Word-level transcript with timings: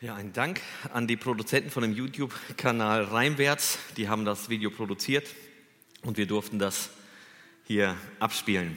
Ja, 0.00 0.14
ein 0.14 0.32
Dank 0.32 0.60
an 0.92 1.08
die 1.08 1.16
Produzenten 1.16 1.72
von 1.72 1.82
dem 1.82 1.92
YouTube-Kanal 1.92 3.02
Reimwärts. 3.02 3.80
Die 3.96 4.08
haben 4.08 4.24
das 4.24 4.48
Video 4.48 4.70
produziert 4.70 5.26
und 6.02 6.18
wir 6.18 6.26
durften 6.28 6.60
das 6.60 6.90
hier 7.64 7.96
abspielen. 8.20 8.76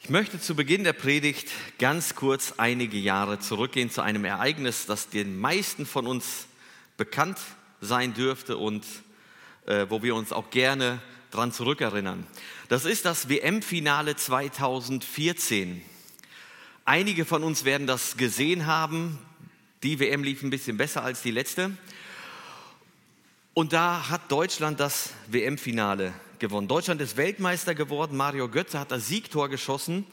Ich 0.00 0.08
möchte 0.08 0.40
zu 0.40 0.56
Beginn 0.56 0.82
der 0.82 0.94
Predigt 0.94 1.50
ganz 1.78 2.14
kurz 2.14 2.54
einige 2.56 2.96
Jahre 2.96 3.38
zurückgehen 3.38 3.90
zu 3.90 4.00
einem 4.00 4.24
Ereignis, 4.24 4.86
das 4.86 5.10
den 5.10 5.38
meisten 5.38 5.84
von 5.84 6.06
uns 6.06 6.46
bekannt 6.96 7.38
sein 7.82 8.14
dürfte 8.14 8.56
und 8.56 8.86
äh, 9.66 9.84
wo 9.90 10.02
wir 10.02 10.14
uns 10.14 10.32
auch 10.32 10.48
gerne 10.48 11.02
dran 11.30 11.52
zurückerinnern. 11.52 12.26
Das 12.70 12.86
ist 12.86 13.04
das 13.04 13.28
WM-Finale 13.28 14.16
2014. 14.16 15.82
Einige 16.88 17.24
von 17.24 17.42
uns 17.42 17.64
werden 17.64 17.88
das 17.88 18.16
gesehen 18.16 18.66
haben. 18.66 19.18
Die 19.82 19.98
WM 19.98 20.22
lief 20.22 20.44
ein 20.44 20.50
bisschen 20.50 20.76
besser 20.76 21.02
als 21.02 21.20
die 21.20 21.32
letzte. 21.32 21.76
Und 23.54 23.72
da 23.72 24.08
hat 24.08 24.30
Deutschland 24.30 24.78
das 24.78 25.10
WM-Finale 25.26 26.14
gewonnen. 26.38 26.68
Deutschland 26.68 27.00
ist 27.00 27.16
Weltmeister 27.16 27.74
geworden. 27.74 28.16
Mario 28.16 28.48
Götze 28.48 28.78
hat 28.78 28.92
das 28.92 29.08
Siegtor 29.08 29.48
geschossen. 29.48 30.06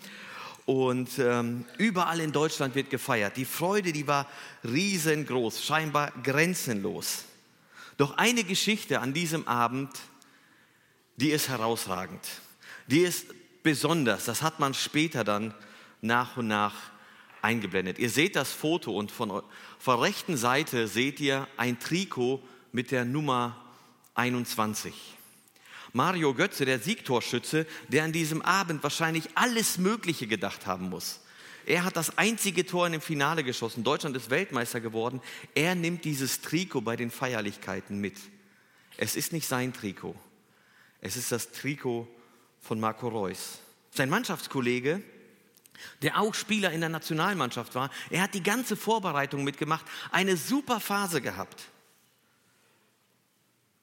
Und 0.66 1.20
ähm, 1.20 1.66
überall 1.78 2.20
in 2.20 2.32
Deutschland 2.32 2.74
wird 2.74 2.90
gefeiert. 2.90 3.38
Die 3.38 3.46
Freude, 3.46 3.92
die 3.92 4.08
war 4.08 4.28
riesengroß, 4.64 5.64
scheinbar 5.64 6.12
grenzenlos. 6.24 7.26
Doch 7.98 8.18
eine 8.18 8.44
Geschichte 8.44 9.00
an 9.00 9.14
diesem 9.14 9.48
Abend, 9.48 9.92
die 11.18 11.30
ist 11.30 11.50
herausragend. 11.50 12.28
Die 12.88 13.02
ist 13.02 13.28
besonders. 13.62 14.26
Das 14.26 14.42
hat 14.42 14.60
man 14.60 14.74
später 14.74 15.24
dann 15.24 15.54
nach 16.04 16.38
und 16.38 16.48
nach 16.48 16.76
eingeblendet. 17.42 18.00
Ihr 18.00 18.10
seht 18.10 18.36
das 18.36 18.52
Foto 18.52 18.96
und 18.96 19.12
von 19.12 19.30
der 19.86 20.02
rechten 20.02 20.38
Seite 20.38 20.88
seht 20.88 21.20
ihr 21.20 21.48
ein 21.58 21.80
Trikot 21.80 22.42
mit 22.72 22.92
der 22.92 23.06
Nummer 23.06 23.58
21. 24.16 24.94
Mario 25.92 26.34
Götze, 26.34 26.66
der 26.66 26.80
Siegtorschütze, 26.80 27.68
der 27.88 28.04
an 28.04 28.12
diesem 28.12 28.42
Abend 28.42 28.82
wahrscheinlich 28.82 29.30
alles 29.36 29.78
Mögliche 29.78 30.26
gedacht 30.28 30.66
haben 30.66 30.90
muss. 30.90 31.20
Er 31.66 31.86
hat 31.86 31.96
das 31.96 32.18
einzige 32.18 32.66
Tor 32.66 32.88
in 32.88 32.94
dem 32.94 33.02
Finale 33.02 33.44
geschossen. 33.44 33.84
Deutschland 33.84 34.18
ist 34.18 34.30
Weltmeister 34.30 34.82
geworden. 34.82 35.22
Er 35.56 35.76
nimmt 35.76 36.04
dieses 36.04 36.42
Trikot 36.42 36.82
bei 36.82 36.96
den 36.96 37.12
Feierlichkeiten 37.12 38.00
mit. 38.00 38.16
Es 38.98 39.16
ist 39.16 39.32
nicht 39.32 39.48
sein 39.48 39.72
Trikot. 39.72 40.16
Es 41.00 41.16
ist 41.16 41.32
das 41.32 41.52
Trikot 41.52 42.08
von 42.60 42.80
Marco 42.80 43.08
Reus. 43.08 43.60
Sein 43.92 44.10
Mannschaftskollege 44.10 45.04
der 46.02 46.20
auch 46.20 46.34
Spieler 46.34 46.72
in 46.72 46.82
der 46.82 46.90
Nationalmannschaft 46.90 47.76
war. 47.76 47.90
Er 48.10 48.22
hat 48.22 48.34
die 48.34 48.44
ganze 48.44 48.76
Vorbereitung 48.76 49.44
mitgemacht, 49.44 49.86
eine 50.12 50.38
super 50.38 50.80
Phase 50.80 51.22
gehabt. 51.22 51.64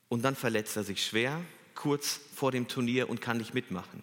Und 0.09 0.23
dann 0.23 0.35
verletzt 0.35 0.77
er 0.77 0.85
sich 0.85 1.05
schwer, 1.05 1.41
kurz 1.75 2.21
vor 2.35 2.53
dem 2.53 2.69
Turnier 2.69 3.09
und 3.09 3.21
kann 3.21 3.39
nicht 3.39 3.55
mitmachen. 3.55 4.03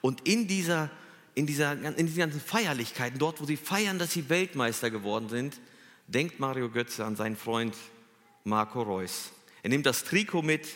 Und 0.00 0.26
in 0.26 0.48
dieser, 0.48 0.90
in 1.34 1.46
dieser, 1.46 1.72
in 1.72 2.06
diesen 2.06 2.20
ganzen 2.20 2.40
Feierlichkeiten, 2.40 3.18
dort 3.18 3.40
wo 3.40 3.44
sie 3.44 3.56
feiern, 3.56 3.98
dass 3.98 4.12
sie 4.12 4.28
Weltmeister 4.28 4.90
geworden 4.90 5.28
sind, 5.28 5.60
denkt 6.06 6.40
Mario 6.40 6.70
Götze 6.70 7.04
an 7.04 7.16
seinen 7.16 7.36
Freund 7.36 7.76
Marco 8.44 8.82
Reus. 8.82 9.30
Er 9.62 9.68
nimmt 9.68 9.86
das 9.86 10.04
Trikot 10.04 10.42
mit 10.42 10.66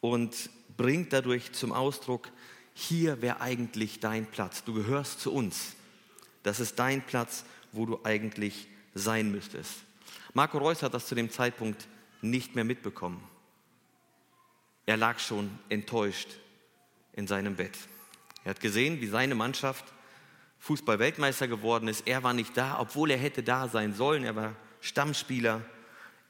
und 0.00 0.50
bringt 0.76 1.12
dadurch 1.12 1.52
zum 1.52 1.72
Ausdruck, 1.72 2.30
hier 2.80 3.20
wäre 3.22 3.40
eigentlich 3.40 3.98
dein 3.98 4.24
Platz. 4.24 4.62
Du 4.62 4.72
gehörst 4.72 5.20
zu 5.20 5.32
uns. 5.32 5.74
Das 6.44 6.60
ist 6.60 6.78
dein 6.78 7.02
Platz, 7.02 7.44
wo 7.72 7.86
du 7.86 7.98
eigentlich 8.04 8.68
sein 8.94 9.32
müsstest. 9.32 9.72
Marco 10.32 10.58
Reus 10.58 10.84
hat 10.84 10.94
das 10.94 11.08
zu 11.08 11.16
dem 11.16 11.28
Zeitpunkt 11.28 11.88
nicht 12.22 12.54
mehr 12.54 12.62
mitbekommen. 12.62 13.20
Er 14.86 14.96
lag 14.96 15.18
schon 15.18 15.50
enttäuscht 15.68 16.28
in 17.14 17.26
seinem 17.26 17.56
Bett. 17.56 17.76
Er 18.44 18.50
hat 18.50 18.60
gesehen, 18.60 19.00
wie 19.00 19.08
seine 19.08 19.34
Mannschaft 19.34 19.84
Fußball-Weltmeister 20.60 21.48
geworden 21.48 21.88
ist. 21.88 22.06
Er 22.06 22.22
war 22.22 22.32
nicht 22.32 22.56
da, 22.56 22.78
obwohl 22.78 23.10
er 23.10 23.18
hätte 23.18 23.42
da 23.42 23.68
sein 23.68 23.92
sollen. 23.92 24.22
Er 24.22 24.36
war 24.36 24.54
Stammspieler. 24.80 25.62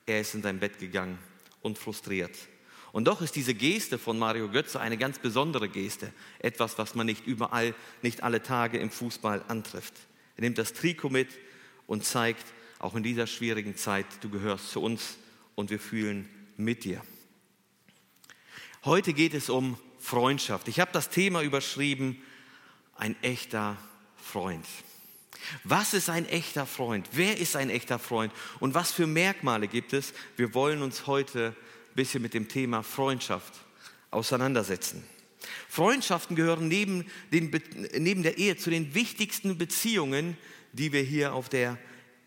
Er 0.06 0.22
ist 0.22 0.34
in 0.34 0.42
sein 0.42 0.58
Bett 0.58 0.78
gegangen 0.78 1.18
und 1.60 1.76
frustriert. 1.76 2.34
Und 2.92 3.04
doch 3.04 3.20
ist 3.20 3.36
diese 3.36 3.54
Geste 3.54 3.98
von 3.98 4.18
Mario 4.18 4.48
Götze 4.48 4.80
eine 4.80 4.96
ganz 4.96 5.18
besondere 5.18 5.68
Geste. 5.68 6.12
Etwas, 6.38 6.78
was 6.78 6.94
man 6.94 7.06
nicht 7.06 7.26
überall, 7.26 7.74
nicht 8.02 8.22
alle 8.22 8.42
Tage 8.42 8.78
im 8.78 8.90
Fußball 8.90 9.44
antrifft. 9.48 9.94
Er 10.36 10.42
nimmt 10.42 10.58
das 10.58 10.72
Trikot 10.72 11.10
mit 11.10 11.28
und 11.86 12.04
zeigt, 12.04 12.46
auch 12.78 12.94
in 12.94 13.02
dieser 13.02 13.26
schwierigen 13.26 13.76
Zeit, 13.76 14.06
du 14.20 14.30
gehörst 14.30 14.70
zu 14.70 14.80
uns 14.80 15.18
und 15.54 15.70
wir 15.70 15.80
fühlen 15.80 16.28
mit 16.56 16.84
dir. 16.84 17.02
Heute 18.84 19.12
geht 19.12 19.34
es 19.34 19.50
um 19.50 19.76
Freundschaft. 19.98 20.68
Ich 20.68 20.78
habe 20.78 20.92
das 20.92 21.10
Thema 21.10 21.42
überschrieben, 21.42 22.22
ein 22.96 23.20
echter 23.22 23.76
Freund. 24.16 24.64
Was 25.64 25.94
ist 25.94 26.08
ein 26.08 26.26
echter 26.26 26.66
Freund? 26.66 27.08
Wer 27.12 27.38
ist 27.38 27.56
ein 27.56 27.70
echter 27.70 27.98
Freund? 27.98 28.32
Und 28.60 28.74
was 28.74 28.92
für 28.92 29.06
Merkmale 29.06 29.68
gibt 29.68 29.92
es? 29.92 30.12
Wir 30.36 30.54
wollen 30.54 30.82
uns 30.82 31.06
heute 31.06 31.56
bisschen 31.98 32.22
mit 32.22 32.32
dem 32.32 32.48
Thema 32.48 32.82
Freundschaft 32.82 33.54
auseinandersetzen. 34.10 35.02
Freundschaften 35.68 36.36
gehören 36.36 36.68
neben, 36.68 37.04
den, 37.32 37.50
neben 37.98 38.22
der 38.22 38.38
Ehe 38.38 38.56
zu 38.56 38.70
den 38.70 38.94
wichtigsten 38.94 39.58
Beziehungen, 39.58 40.36
die 40.72 40.92
wir 40.92 41.02
hier 41.02 41.34
auf 41.34 41.48
der 41.48 41.76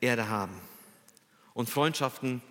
Erde 0.02 0.28
haben. 0.28 0.56
Und 1.54 1.70
Freundschaften 1.70 2.42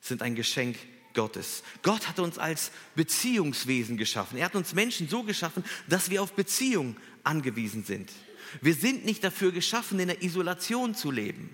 sind 0.00 0.22
ein 0.22 0.34
Geschenk 0.34 0.76
Gottes. 1.12 1.62
Gott 1.82 2.08
hat 2.08 2.18
uns 2.18 2.38
als 2.38 2.70
Beziehungswesen 2.94 3.96
geschaffen. 3.96 4.38
Er 4.38 4.46
hat 4.46 4.54
uns 4.54 4.74
Menschen 4.74 5.08
so 5.08 5.22
geschaffen, 5.22 5.64
dass 5.88 6.10
wir 6.10 6.22
auf 6.22 6.34
Beziehung 6.34 6.96
angewiesen 7.24 7.84
sind. 7.84 8.12
Wir 8.60 8.74
sind 8.74 9.04
nicht 9.04 9.24
dafür 9.24 9.50
geschaffen, 9.50 9.98
in 9.98 10.08
der 10.08 10.22
Isolation 10.22 10.94
zu 10.94 11.10
leben. 11.10 11.50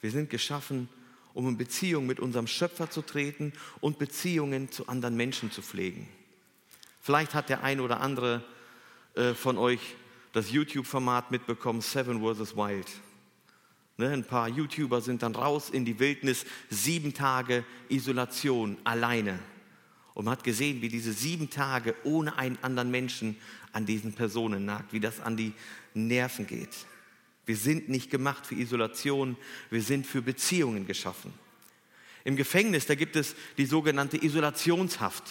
Wir 0.00 0.10
sind 0.10 0.28
geschaffen, 0.28 0.88
in 1.34 1.56
Beziehung 1.56 2.06
mit 2.06 2.20
unserem 2.20 2.46
Schöpfer 2.46 2.90
zu 2.90 3.02
treten 3.02 3.52
und 3.80 3.98
Beziehungen 3.98 4.70
zu 4.70 4.88
anderen 4.88 5.16
Menschen 5.16 5.50
zu 5.50 5.62
pflegen. 5.62 6.08
Vielleicht 7.00 7.34
hat 7.34 7.48
der 7.48 7.62
ein 7.62 7.80
oder 7.80 8.00
andere 8.00 8.42
äh, 9.14 9.34
von 9.34 9.58
euch 9.58 9.80
das 10.32 10.50
YouTube-Format 10.50 11.30
mitbekommen, 11.30 11.80
Seven 11.80 12.20
vs. 12.20 12.56
Wild. 12.56 12.88
Ne, 13.96 14.10
ein 14.10 14.24
paar 14.24 14.48
YouTuber 14.48 15.00
sind 15.00 15.22
dann 15.22 15.36
raus 15.36 15.70
in 15.70 15.84
die 15.84 16.00
Wildnis, 16.00 16.44
sieben 16.68 17.14
Tage 17.14 17.64
Isolation 17.88 18.76
alleine. 18.82 19.38
Und 20.14 20.24
man 20.24 20.32
hat 20.32 20.44
gesehen, 20.44 20.82
wie 20.82 20.88
diese 20.88 21.12
sieben 21.12 21.50
Tage 21.50 21.94
ohne 22.04 22.36
einen 22.36 22.58
anderen 22.62 22.90
Menschen 22.90 23.36
an 23.72 23.86
diesen 23.86 24.12
Personen 24.12 24.64
nagt, 24.64 24.92
wie 24.92 25.00
das 25.00 25.20
an 25.20 25.36
die 25.36 25.52
Nerven 25.92 26.46
geht. 26.46 26.86
Wir 27.46 27.56
sind 27.56 27.88
nicht 27.88 28.10
gemacht 28.10 28.46
für 28.46 28.54
Isolation, 28.54 29.36
wir 29.70 29.82
sind 29.82 30.06
für 30.06 30.22
Beziehungen 30.22 30.86
geschaffen. 30.86 31.32
Im 32.24 32.36
Gefängnis, 32.36 32.86
da 32.86 32.94
gibt 32.94 33.16
es 33.16 33.34
die 33.58 33.66
sogenannte 33.66 34.22
Isolationshaft. 34.22 35.24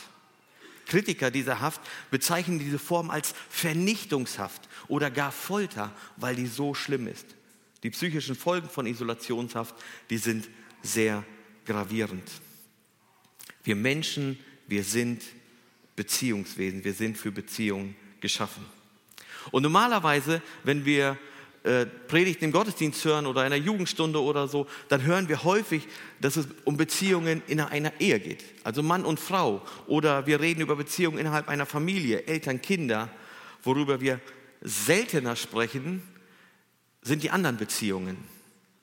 Kritiker 0.85 1.31
dieser 1.31 1.59
Haft 1.59 1.81
bezeichnen 2.12 2.59
diese 2.59 2.78
Form 2.78 3.09
als 3.09 3.34
Vernichtungshaft 3.50 4.69
oder 4.88 5.09
gar 5.09 5.31
Folter, 5.31 5.96
weil 6.18 6.35
die 6.35 6.46
so 6.46 6.73
schlimm 6.73 7.07
ist. 7.07 7.25
Die 7.81 7.90
psychischen 7.90 8.35
Folgen 8.35 8.69
von 8.69 8.85
Isolationshaft, 8.85 9.75
die 10.09 10.18
sind 10.18 10.50
sehr 10.84 11.23
gravierend. 11.66 12.29
Wir 13.63 13.75
Menschen, 13.75 14.38
wir 14.68 14.84
sind 14.84 15.23
Beziehungswesen, 15.96 16.84
wir 16.84 16.94
sind 16.94 17.18
für 17.18 17.31
Beziehungen 17.31 17.96
geschaffen. 18.19 18.66
Und 19.52 19.63
normalerweise, 19.63 20.41
wenn 20.63 20.85
wir 20.85 21.18
äh, 21.63 21.85
Predigten 21.85 22.46
im 22.46 22.51
Gottesdienst 22.51 23.05
hören 23.05 23.26
oder 23.26 23.46
in 23.46 23.53
einer 23.53 23.64
Jugendstunde 23.64 24.22
oder 24.22 24.49
so, 24.49 24.67
dann 24.90 25.03
hören 25.03 25.29
wir 25.29 25.46
häufig, 25.46 25.87
dass 26.20 26.35
es 26.35 26.47
um 26.66 26.76
Beziehungen 26.76 27.41
in 27.47 27.61
einer 27.61 27.93
Ehe 28.02 28.20
geht. 28.20 28.43
Also 28.66 28.84
Mann 28.84 29.05
und 29.05 29.17
Frau. 29.20 29.61
Oder 29.87 30.28
wir 30.28 30.41
reden 30.41 30.59
über 30.59 30.76
Beziehungen 30.76 31.17
innerhalb 31.17 31.47
einer 31.47 31.66
Familie, 31.66 32.26
Eltern, 32.26 32.61
Kinder. 32.61 33.09
Worüber 33.64 34.02
wir 34.02 34.20
seltener 34.61 35.37
sprechen, 35.37 36.03
sind 37.02 37.23
die 37.23 37.29
anderen 37.29 37.55
Beziehungen. 37.55 38.17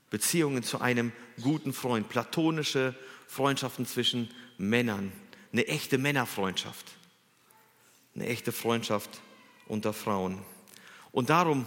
Beziehungen 0.08 0.62
zu 0.62 0.80
einem 0.80 1.12
guten 1.42 1.74
Freund, 1.74 2.08
platonische 2.08 2.94
Freundschaften 3.26 3.84
zwischen 3.84 4.30
Männern, 4.56 5.12
eine 5.52 5.66
echte 5.68 5.98
Männerfreundschaft, 5.98 6.86
eine 8.14 8.26
echte 8.26 8.52
Freundschaft 8.52 9.20
unter 9.68 9.92
Frauen. 9.92 10.38
Und 11.12 11.30
darum 11.30 11.66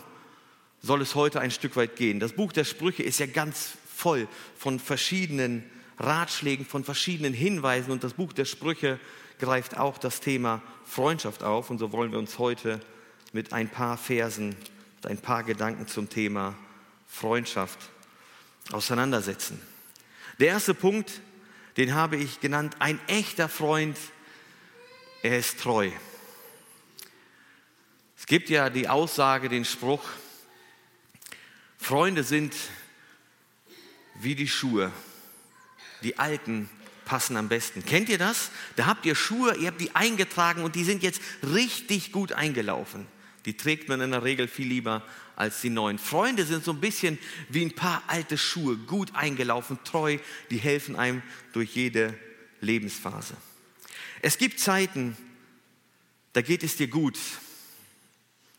soll 0.83 1.01
es 1.01 1.15
heute 1.15 1.39
ein 1.39 1.49
Stück 1.49 1.75
weit 1.77 1.95
gehen. 1.95 2.19
Das 2.19 2.33
Buch 2.33 2.51
der 2.51 2.65
Sprüche 2.65 3.03
ist 3.03 3.19
ja 3.19 3.25
ganz 3.25 3.71
voll 3.95 4.27
von 4.57 4.79
verschiedenen 4.79 5.63
Ratschlägen, 5.97 6.65
von 6.65 6.83
verschiedenen 6.83 7.33
Hinweisen 7.33 7.91
und 7.91 8.03
das 8.03 8.13
Buch 8.13 8.33
der 8.33 8.45
Sprüche 8.45 8.99
greift 9.39 9.77
auch 9.77 9.97
das 9.97 10.19
Thema 10.19 10.61
Freundschaft 10.85 11.41
auf 11.41 11.69
und 11.69 11.79
so 11.79 11.91
wollen 11.93 12.11
wir 12.11 12.19
uns 12.19 12.37
heute 12.37 12.81
mit 13.31 13.53
ein 13.53 13.69
paar 13.69 13.97
Versen, 13.97 14.55
ein 15.05 15.17
paar 15.17 15.43
Gedanken 15.43 15.87
zum 15.87 16.09
Thema 16.09 16.53
Freundschaft 17.07 17.79
auseinandersetzen. 18.71 19.61
Der 20.39 20.49
erste 20.49 20.73
Punkt, 20.73 21.21
den 21.77 21.93
habe 21.93 22.17
ich 22.17 22.41
genannt, 22.41 22.75
ein 22.79 22.99
echter 23.07 23.47
Freund, 23.47 23.97
er 25.21 25.39
ist 25.39 25.59
treu. 25.61 25.89
Es 28.17 28.25
gibt 28.25 28.49
ja 28.49 28.69
die 28.69 28.89
Aussage, 28.89 29.47
den 29.47 29.63
Spruch, 29.63 30.03
Freunde 31.83 32.23
sind 32.23 32.55
wie 34.15 34.35
die 34.35 34.47
Schuhe. 34.47 34.89
Die 36.01 36.17
alten 36.17 36.69
passen 37.03 37.35
am 37.35 37.49
besten. 37.49 37.83
Kennt 37.83 38.07
ihr 38.07 38.17
das? 38.17 38.51
Da 38.77 38.85
habt 38.85 39.05
ihr 39.05 39.15
Schuhe, 39.15 39.57
ihr 39.57 39.67
habt 39.67 39.81
die 39.81 39.93
eingetragen 39.93 40.63
und 40.63 40.75
die 40.75 40.85
sind 40.85 41.03
jetzt 41.03 41.21
richtig 41.43 42.13
gut 42.13 42.31
eingelaufen. 42.31 43.05
Die 43.43 43.57
trägt 43.57 43.89
man 43.89 43.99
in 43.99 44.11
der 44.11 44.23
Regel 44.23 44.47
viel 44.47 44.67
lieber 44.67 45.03
als 45.35 45.59
die 45.59 45.69
neuen. 45.69 45.99
Freunde 45.99 46.45
sind 46.45 46.63
so 46.63 46.71
ein 46.71 46.79
bisschen 46.79 47.19
wie 47.49 47.65
ein 47.65 47.75
paar 47.75 48.01
alte 48.07 48.37
Schuhe, 48.37 48.77
gut 48.77 49.13
eingelaufen, 49.13 49.77
treu, 49.83 50.19
die 50.51 50.59
helfen 50.59 50.95
einem 50.95 51.21
durch 51.51 51.75
jede 51.75 52.17
Lebensphase. 52.61 53.35
Es 54.21 54.37
gibt 54.37 54.61
Zeiten, 54.61 55.17
da 56.31 56.41
geht 56.41 56.63
es 56.63 56.77
dir 56.77 56.87
gut. 56.87 57.17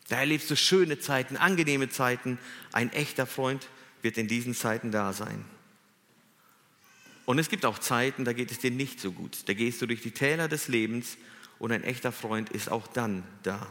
Da 0.07 0.17
erlebst 0.17 0.49
du 0.51 0.55
schöne 0.55 0.99
Zeiten, 0.99 1.37
angenehme 1.37 1.89
Zeiten. 1.89 2.37
Ein 2.71 2.91
echter 2.91 3.25
Freund 3.25 3.67
wird 4.01 4.17
in 4.17 4.27
diesen 4.27 4.53
Zeiten 4.53 4.91
da 4.91 5.13
sein. 5.13 5.43
Und 7.25 7.39
es 7.39 7.49
gibt 7.49 7.65
auch 7.65 7.79
Zeiten, 7.79 8.23
da 8.23 8.33
geht 8.33 8.51
es 8.51 8.59
dir 8.59 8.69
nicht 8.69 8.99
so 8.99 9.11
gut. 9.11 9.47
Da 9.47 9.53
gehst 9.53 9.81
du 9.81 9.87
durch 9.87 10.01
die 10.01 10.11
Täler 10.11 10.47
des 10.47 10.67
Lebens 10.67 11.17
und 11.57 11.71
ein 11.71 11.83
echter 11.83 12.11
Freund 12.11 12.49
ist 12.51 12.69
auch 12.69 12.85
dann 12.87 13.23
da. 13.41 13.67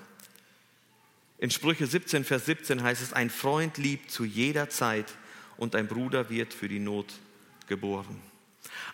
In 1.39 1.51
Sprüche 1.51 1.87
17, 1.87 2.25
Vers 2.25 2.47
17 2.47 2.83
heißt 2.83 3.03
es, 3.03 3.13
ein 3.13 3.31
Freund 3.31 3.79
liebt 3.79 4.11
zu 4.11 4.25
jeder 4.25 4.71
Zeit 4.71 5.13
und 5.57 5.77
ein 5.77 5.87
Bruder 5.87 6.31
wird 6.31 6.53
für 6.53 6.69
die 6.69 6.79
Not 6.81 7.13
geboren. 7.69 8.21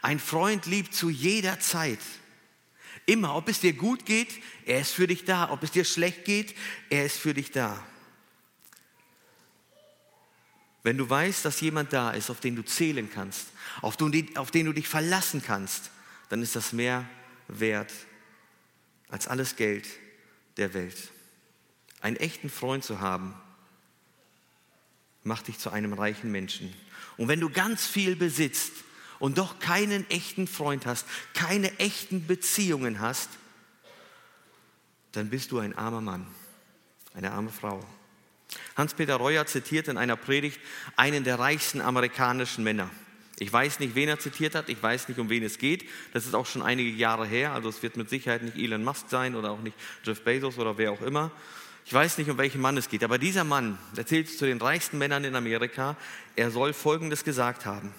Ein 0.02 0.19
Freund 0.19 0.66
liebt 0.66 0.94
zu 0.94 1.08
jeder 1.08 1.60
Zeit. 1.60 2.00
Immer, 3.11 3.35
ob 3.35 3.49
es 3.49 3.59
dir 3.59 3.73
gut 3.73 4.07
geht, 4.07 4.41
er 4.65 4.83
ist 4.83 4.93
für 4.93 5.09
dich 5.09 5.25
da. 5.25 5.51
Ob 5.51 5.65
es 5.65 5.73
dir 5.73 5.85
schlecht 5.85 6.25
geht, 6.25 6.55
er 6.91 7.07
ist 7.07 7.17
für 7.17 7.35
dich 7.35 7.51
da. 7.51 7.85
Wenn 10.85 10.97
du 10.97 11.11
weißt, 11.11 11.45
dass 11.45 11.61
jemand 11.61 11.93
da 11.93 12.12
ist, 12.12 12.31
auf 12.31 12.39
den 12.39 12.55
du 12.55 12.65
zählen 12.65 13.11
kannst, 13.12 13.49
auf 13.83 13.97
den, 13.97 14.37
auf 14.37 14.53
den 14.53 14.67
du 14.67 14.73
dich 14.73 14.87
verlassen 14.87 15.43
kannst, 15.45 15.91
dann 16.29 16.41
ist 16.41 16.55
das 16.55 16.73
mehr 16.73 17.05
wert 17.49 17.93
als 19.09 19.27
alles 19.27 19.57
Geld 19.57 19.89
der 20.57 20.73
Welt. 20.73 21.11
Einen 22.01 22.15
echten 22.15 22.49
Freund 22.49 22.85
zu 22.85 23.01
haben, 23.01 23.35
macht 25.25 25.49
dich 25.49 25.59
zu 25.59 25.71
einem 25.71 25.95
reichen 25.95 26.31
Menschen. 26.31 26.73
Und 27.17 27.27
wenn 27.27 27.41
du 27.41 27.51
ganz 27.51 27.89
viel 27.89 28.15
besitzt 28.15 28.73
und 29.20 29.38
doch 29.38 29.61
keinen 29.61 30.08
echten 30.11 30.49
Freund 30.49 30.87
hast, 30.87 31.06
keine 31.34 31.78
echten 31.78 32.26
Beziehungen 32.26 32.99
hast, 32.99 33.28
dann 35.12 35.31
bist 35.31 35.52
du 35.52 35.61
ein 35.61 35.76
armer 35.78 36.00
Mann, 36.00 36.26
eine 37.14 37.31
arme 37.31 37.50
Frau. 37.50 37.84
Hans-Peter 38.76 39.14
Reuer 39.14 39.46
zitiert 39.46 39.87
in 39.87 39.96
einer 39.96 40.17
Predigt 40.17 40.58
einen 40.96 41.22
der 41.22 41.38
reichsten 41.38 41.81
amerikanischen 41.81 42.64
Männer. 42.64 42.90
Ich 43.38 43.52
weiß 43.52 43.81
nicht, 43.81 43.94
wen 43.94 44.08
er 44.08 44.19
zitiert 44.19 44.55
hat, 44.55 44.69
ich 44.69 44.82
weiß 44.82 45.08
nicht, 45.08 45.19
um 45.19 45.31
wen 45.31 45.43
es 45.43 45.58
geht. 45.58 45.88
Das 46.12 46.26
ist 46.26 46.34
auch 46.34 46.46
schon 46.46 46.62
einige 46.62 46.90
Jahre 46.90 47.26
her, 47.26 47.52
also 47.52 47.69
es 47.69 47.82
wird 47.82 47.96
mit 47.96 48.11
Sicherheit 48.11 48.43
nicht 48.43 48.56
Elon 48.56 48.84
Musk 48.84 49.06
sein 49.08 49.34
oder 49.34 49.50
auch 49.50 49.61
nicht 49.61 49.76
Jeff 50.05 50.23
Bezos 50.23 50.58
oder 50.58 50.76
wer 50.78 50.93
auch 50.93 51.00
immer. 51.00 51.31
Ich 51.87 51.93
weiß 51.93 52.19
nicht, 52.19 52.28
um 52.31 52.38
welchen 52.38 52.61
Mann 52.61 52.76
es 52.76 52.88
geht, 52.88 53.02
aber 53.02 53.19
dieser 53.19 53.44
Mann, 53.44 53.78
der 53.96 54.06
zählt 54.06 54.28
zu 54.28 54.44
den 54.44 54.58
reichsten 54.58 54.99
Männern 54.99 55.25
in 55.25 55.34
Amerika, 55.34 55.96
er 56.37 56.50
soll 56.50 56.73
Folgendes 56.73 57.25
gesagt 57.25 57.66
haben. 57.66 57.94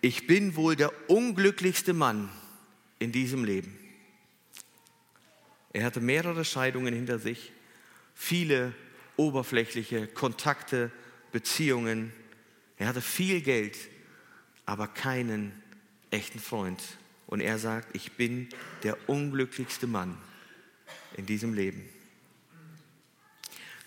Ich 0.00 0.26
bin 0.26 0.54
wohl 0.54 0.76
der 0.76 0.92
unglücklichste 1.10 1.92
Mann 1.92 2.28
in 3.00 3.10
diesem 3.10 3.44
Leben. 3.44 3.76
Er 5.72 5.84
hatte 5.84 6.00
mehrere 6.00 6.44
Scheidungen 6.44 6.94
hinter 6.94 7.18
sich, 7.18 7.52
viele 8.14 8.74
oberflächliche 9.16 10.06
Kontakte, 10.06 10.92
Beziehungen. 11.32 12.12
Er 12.76 12.86
hatte 12.86 13.00
viel 13.00 13.40
Geld, 13.40 13.76
aber 14.66 14.86
keinen 14.86 15.52
echten 16.10 16.38
Freund. 16.38 16.80
Und 17.26 17.40
er 17.40 17.58
sagt, 17.58 17.94
ich 17.94 18.12
bin 18.12 18.48
der 18.84 18.96
unglücklichste 19.08 19.86
Mann 19.86 20.16
in 21.16 21.26
diesem 21.26 21.54
Leben. 21.54 21.84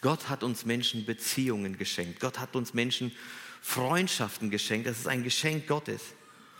Gott 0.01 0.29
hat 0.29 0.43
uns 0.43 0.65
Menschen 0.65 1.05
Beziehungen 1.05 1.77
geschenkt. 1.77 2.19
Gott 2.19 2.39
hat 2.39 2.55
uns 2.55 2.73
Menschen 2.73 3.11
Freundschaften 3.61 4.49
geschenkt. 4.49 4.87
Das 4.87 4.99
ist 4.99 5.07
ein 5.07 5.23
Geschenk 5.23 5.67
Gottes. 5.67 6.01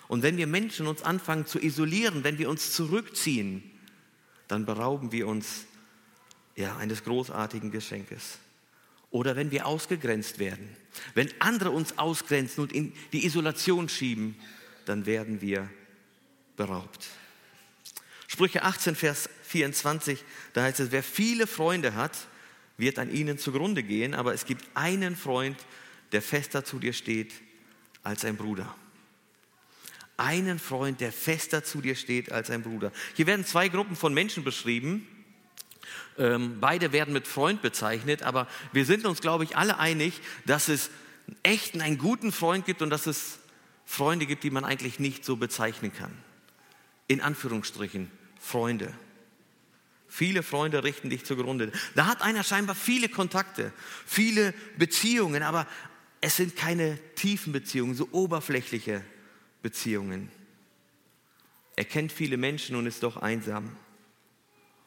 Und 0.08 0.24
wenn 0.24 0.38
wir 0.38 0.48
Menschen 0.48 0.88
uns 0.88 1.02
anfangen 1.02 1.46
zu 1.46 1.60
isolieren, 1.60 2.24
wenn 2.24 2.38
wir 2.38 2.50
uns 2.50 2.74
zurückziehen, 2.74 3.64
dann 4.48 4.66
berauben 4.66 5.12
wir 5.12 5.28
uns 5.28 5.66
ja, 6.56 6.78
eines 6.78 7.04
großartigen 7.04 7.72
Geschenkes. 7.72 8.38
Oder 9.10 9.36
wenn 9.36 9.52
wir 9.52 9.66
ausgegrenzt 9.66 10.40
werden, 10.40 10.70
wenn 11.14 11.30
andere 11.40 11.72
uns 11.72 11.98
ausgrenzen 11.98 12.62
und 12.62 12.72
in 12.72 12.94
die 13.12 13.26
Isolation 13.26 13.90
schieben, 13.90 14.36
dann 14.86 15.06
werden 15.06 15.42
wir 15.42 15.70
beraubt. 16.56 17.08
Sprüche 18.28 18.64
18, 18.64 18.96
Vers 18.96 19.30
24, 19.44 20.24
da 20.54 20.64
heißt 20.64 20.80
es, 20.80 20.92
wer 20.92 21.04
viele 21.04 21.48
Freunde 21.48 21.96
hat, 21.96 22.18
wird 22.78 23.00
an 23.00 23.12
ihnen 23.12 23.38
zugrunde 23.38 23.84
gehen, 23.84 24.14
aber 24.14 24.34
es 24.34 24.46
gibt 24.46 24.66
einen 24.74 25.16
Freund, 25.16 25.58
der 26.12 26.22
fester 26.22 26.64
zu 26.64 26.80
dir 26.80 26.94
steht 26.94 27.34
als 28.04 28.26
ein 28.26 28.38
Bruder. 28.38 28.76
Einen 30.18 30.60
Freund, 30.60 31.02
der 31.02 31.12
fester 31.12 31.64
zu 31.64 31.82
dir 31.82 31.96
steht 31.96 32.32
als 32.32 32.50
ein 32.50 32.62
Bruder. 32.64 32.92
Hier 33.16 33.28
werden 33.28 33.46
zwei 33.46 33.70
Gruppen 33.70 33.96
von 33.96 34.14
Menschen 34.14 34.44
beschrieben. 34.44 35.08
Ähm, 36.18 36.60
beide 36.60 36.92
werden 36.92 37.14
mit 37.14 37.28
Freund 37.28 37.62
bezeichnet, 37.62 38.22
aber 38.24 38.48
wir 38.72 38.86
sind 38.86 39.06
uns, 39.06 39.22
glaube 39.22 39.44
ich, 39.44 39.58
alle 39.58 39.80
einig, 39.80 40.22
dass 40.46 40.68
es 40.68 40.90
einen 41.28 41.38
echten, 41.44 41.82
einen 41.82 41.98
guten 41.98 42.32
Freund 42.32 42.66
gibt 42.66 42.82
und 42.82 42.90
dass 42.90 43.08
es 43.08 43.40
Freunde 43.86 44.26
gibt, 44.26 44.44
die 44.44 44.52
man 44.52 44.64
eigentlich 44.64 45.00
nicht 45.00 45.26
so 45.26 45.38
bezeichnen 45.38 45.94
kann. 45.94 46.12
In 47.08 47.22
Anführungsstrichen, 47.22 48.12
Freunde. 48.40 48.94
Viele 50.08 50.44
Freunde 50.44 50.84
richten 50.84 51.10
dich 51.10 51.26
zugrunde. 51.26 51.72
Da 51.96 52.06
hat 52.06 52.22
einer 52.22 52.44
scheinbar 52.44 52.76
viele 52.76 53.08
Kontakte, 53.08 53.72
viele 54.06 54.54
Beziehungen, 54.78 55.42
aber 55.42 55.68
es 56.22 56.38
sind 56.38 56.56
keine 56.56 57.00
tiefen 57.16 57.52
Beziehungen, 57.52 57.96
so 57.96 58.08
oberflächliche 58.12 59.04
Beziehungen. 59.64 60.32
Er 61.76 61.86
kennt 61.86 62.12
viele 62.12 62.38
Menschen 62.38 62.76
und 62.76 62.86
ist 62.86 63.02
doch 63.02 63.18
einsam. 63.18 63.76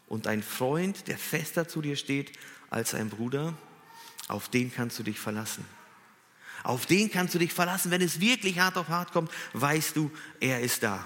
Und 0.06 0.28
ein 0.28 0.42
Freund, 0.44 1.08
der 1.08 1.18
fester 1.18 1.66
zu 1.66 1.82
dir 1.82 1.96
steht 1.96 2.32
als 2.70 2.94
ein 2.94 3.08
Bruder, 3.08 3.58
auf 4.28 4.48
den 4.48 4.72
kannst 4.72 4.98
du 4.98 5.02
dich 5.02 5.18
verlassen. 5.18 5.64
Auf 6.62 6.86
den 6.86 7.10
kannst 7.10 7.34
du 7.34 7.38
dich 7.38 7.52
verlassen. 7.52 7.90
Wenn 7.90 8.00
es 8.00 8.20
wirklich 8.20 8.60
hart 8.60 8.76
auf 8.76 8.88
hart 8.88 9.12
kommt, 9.12 9.30
weißt 9.54 9.96
du, 9.96 10.10
er 10.40 10.60
ist 10.60 10.82
da. 10.82 11.04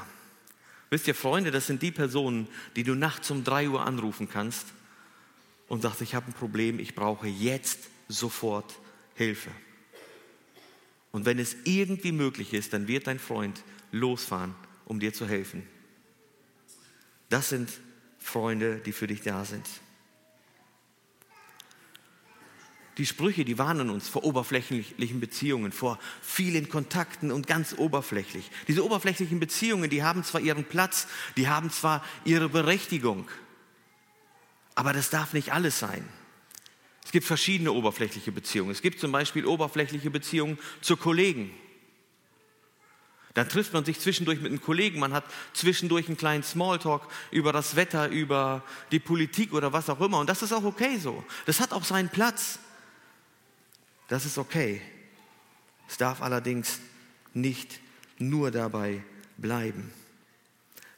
Wisst 0.90 1.08
ihr, 1.08 1.14
Freunde, 1.14 1.50
das 1.50 1.66
sind 1.66 1.82
die 1.82 1.90
Personen, 1.90 2.48
die 2.76 2.84
du 2.84 2.94
nachts 2.94 3.30
um 3.30 3.44
drei 3.44 3.68
Uhr 3.68 3.84
anrufen 3.84 4.28
kannst 4.28 4.66
und 5.68 5.82
sagst, 5.82 6.02
ich 6.02 6.14
habe 6.14 6.26
ein 6.26 6.34
Problem, 6.34 6.78
ich 6.78 6.94
brauche 6.94 7.26
jetzt 7.26 7.88
sofort 8.08 8.78
Hilfe. 9.14 9.50
Und 11.12 11.24
wenn 11.24 11.38
es 11.38 11.56
irgendwie 11.64 12.12
möglich 12.12 12.52
ist, 12.52 12.72
dann 12.72 12.88
wird 12.88 13.06
dein 13.06 13.18
Freund 13.18 13.62
losfahren, 13.92 14.54
um 14.84 15.00
dir 15.00 15.12
zu 15.12 15.26
helfen. 15.26 15.66
Das 17.28 17.48
sind 17.48 17.70
Freunde, 18.18 18.78
die 18.78 18.92
für 18.92 19.06
dich 19.06 19.22
da 19.22 19.44
sind. 19.44 19.66
Die 22.98 23.06
Sprüche, 23.06 23.44
die 23.44 23.58
warnen 23.58 23.90
uns 23.90 24.08
vor 24.08 24.24
oberflächlichen 24.24 25.20
Beziehungen, 25.20 25.70
vor 25.70 26.00
vielen 26.20 26.68
Kontakten 26.68 27.30
und 27.30 27.46
ganz 27.46 27.74
oberflächlich. 27.78 28.50
Diese 28.66 28.84
oberflächlichen 28.84 29.38
Beziehungen, 29.38 29.88
die 29.88 30.02
haben 30.02 30.24
zwar 30.24 30.40
ihren 30.40 30.64
Platz, 30.64 31.06
die 31.36 31.48
haben 31.48 31.70
zwar 31.70 32.04
ihre 32.24 32.48
Berechtigung, 32.48 33.28
aber 34.74 34.92
das 34.92 35.10
darf 35.10 35.32
nicht 35.32 35.52
alles 35.52 35.78
sein. 35.78 36.04
Es 37.08 37.12
gibt 37.12 37.26
verschiedene 37.26 37.72
oberflächliche 37.72 38.30
Beziehungen. 38.30 38.70
Es 38.70 38.82
gibt 38.82 39.00
zum 39.00 39.12
Beispiel 39.12 39.46
oberflächliche 39.46 40.10
Beziehungen 40.10 40.58
zu 40.82 40.94
Kollegen. 40.94 41.50
Dann 43.32 43.48
trifft 43.48 43.72
man 43.72 43.86
sich 43.86 43.98
zwischendurch 43.98 44.42
mit 44.42 44.52
einem 44.52 44.60
Kollegen, 44.60 44.98
man 44.98 45.14
hat 45.14 45.24
zwischendurch 45.54 46.06
einen 46.08 46.18
kleinen 46.18 46.42
Smalltalk 46.42 47.00
über 47.30 47.50
das 47.50 47.76
Wetter, 47.76 48.10
über 48.10 48.62
die 48.92 48.98
Politik 48.98 49.54
oder 49.54 49.72
was 49.72 49.88
auch 49.88 50.02
immer. 50.02 50.18
Und 50.18 50.28
das 50.28 50.42
ist 50.42 50.52
auch 50.52 50.64
okay 50.64 50.98
so. 50.98 51.24
Das 51.46 51.60
hat 51.60 51.72
auch 51.72 51.84
seinen 51.84 52.10
Platz. 52.10 52.58
Das 54.08 54.26
ist 54.26 54.36
okay. 54.36 54.82
Es 55.88 55.96
darf 55.96 56.20
allerdings 56.20 56.78
nicht 57.32 57.80
nur 58.18 58.50
dabei 58.50 59.02
bleiben. 59.38 59.94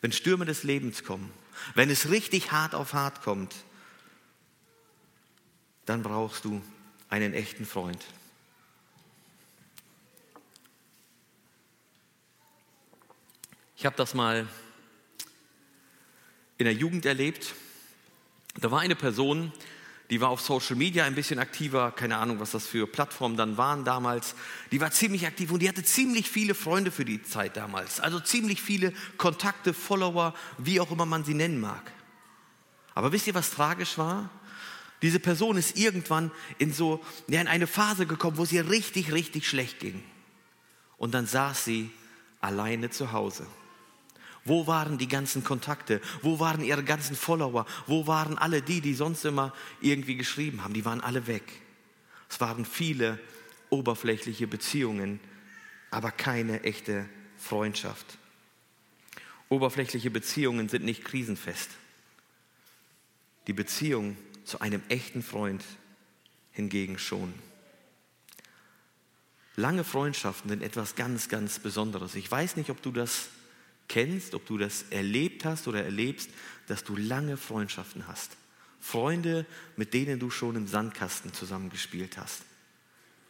Wenn 0.00 0.11
Stürme 0.11 0.45
des 0.45 0.64
Lebens 0.64 1.05
kommen, 1.05 1.31
wenn 1.76 1.88
es 1.88 2.11
richtig 2.11 2.50
hart 2.50 2.75
auf 2.75 2.95
hart 2.95 3.23
kommt, 3.23 3.55
dann 5.87 6.03
brauchst 6.03 6.45
du 6.45 6.61
einen 7.09 7.35
echten 7.35 7.67
Freund. 7.67 8.05
Ich 13.77 13.87
habe 13.87 13.97
das 13.97 14.15
mal 14.15 14.47
in 16.59 16.65
der 16.65 16.75
Jugend 16.75 17.07
erlebt. 17.07 17.55
Da 18.61 18.71
war 18.71 18.81
eine 18.81 18.95
Person, 18.95 19.53
die 20.11 20.21
war 20.21 20.29
auf 20.29 20.41
Social 20.41 20.77
Media 20.77 21.05
ein 21.05 21.15
bisschen 21.15 21.39
aktiver, 21.39 21.93
keine 21.93 22.19
Ahnung, 22.19 22.41
was 22.41 22.51
das 22.51 22.67
für 22.67 22.87
Plattformen 22.87 23.37
dann 23.37 23.57
waren 23.57 23.85
damals. 23.85 24.35
Die 24.73 24.81
war 24.81 24.91
ziemlich 24.91 25.27
aktiv 25.27 25.51
und 25.53 25.61
die 25.61 25.69
hatte 25.69 25.85
ziemlich 25.85 26.29
viele 26.29 26.55
Freunde 26.55 26.91
für 26.91 27.05
die 27.05 27.23
Zeit 27.23 27.57
damals. 27.57 28.01
Also 28.01 28.19
ziemlich 28.19 28.61
viele 28.61 28.93
Kontakte, 29.17 29.73
Follower, 29.73 30.35
wie 30.59 30.81
auch 30.81 30.91
immer 30.91 31.07
man 31.07 31.25
sie 31.25 31.35
nennen 31.35 31.61
mag. 31.61 31.93
Aber 32.95 33.13
wisst 33.13 33.29
ihr, 33.29 33.35
was 33.35 33.51
tragisch 33.51 33.97
war? 33.99 34.29
Diese 35.02 35.19
Person 35.19 35.57
ist 35.57 35.78
irgendwann 35.78 36.30
in 36.59 36.73
so 36.73 37.02
ja, 37.26 37.40
in 37.40 37.49
eine 37.49 37.66
Phase 37.66 38.07
gekommen, 38.07 38.37
wo 38.37 38.45
ihr 38.45 38.69
richtig, 38.69 39.12
richtig 39.12 39.49
schlecht 39.49 39.80
ging. 39.80 40.02
Und 40.99 41.14
dann 41.14 41.26
saß 41.26 41.64
sie 41.64 41.90
alleine 42.40 42.90
zu 42.90 43.12
Hause. 43.12 43.47
Wo 44.45 44.66
waren 44.66 44.99
die 44.99 45.09
ganzen 45.09 45.45
Kontakte? 45.45 46.00
Wo 46.23 46.40
waren 46.40 46.62
ihre 46.62 46.85
ganzen 46.85 47.14
Follower? 47.14 47.66
Wo 47.87 48.07
waren 48.07 48.38
alle 48.38 48.62
die, 48.62 48.80
die 48.80 48.95
sonst 48.95 49.25
immer 49.25 49.54
irgendwie 49.80 50.16
geschrieben 50.16 50.64
haben? 50.64 50.75
Die 50.75 50.85
waren 50.85 51.00
alle 51.00 51.26
weg. 51.26 51.45
Es 52.28 52.40
waren 52.40 52.64
viele 52.64 53.19
oberflächliche 53.69 54.47
Beziehungen, 54.47 55.21
aber 55.90 56.11
keine 56.11 56.62
echte 56.62 57.09
Freundschaft. 57.38 58.19
Oberflächliche 59.49 60.11
Beziehungen 60.11 60.69
sind 60.69 60.85
nicht 60.85 61.04
krisenfest. 61.04 61.71
Die 63.47 63.52
Beziehung 63.52 64.16
zu 64.44 64.61
einem 64.61 64.82
echten 64.88 65.23
Freund 65.23 65.64
hingegen 66.52 66.99
schon. 66.99 67.32
Lange 69.56 69.85
Freundschaften 69.85 70.49
sind 70.49 70.62
etwas 70.62 70.94
ganz, 70.94 71.28
ganz 71.28 71.59
Besonderes. 71.59 72.14
Ich 72.14 72.30
weiß 72.30 72.56
nicht, 72.56 72.70
ob 72.70 72.82
du 72.82 72.92
das 72.92 73.28
kennst, 73.88 74.35
ob 74.35 74.47
du 74.47 74.56
das 74.56 74.85
erlebt 74.90 75.44
hast 75.44 75.68
oder 75.68 75.85
erlebst, 75.85 76.30
dass 76.68 76.85
du 76.85 76.97
lange 76.97 77.37
Freundschaften 77.37 78.06
hast. 78.06 78.37
Freunde, 78.80 79.44
mit 79.76 79.92
denen 79.92 80.18
du 80.18 80.30
schon 80.30 80.56
im 80.56 80.66
Sandkasten 80.66 81.35
zusammengespielt 81.35 82.16
hast. 82.16 82.42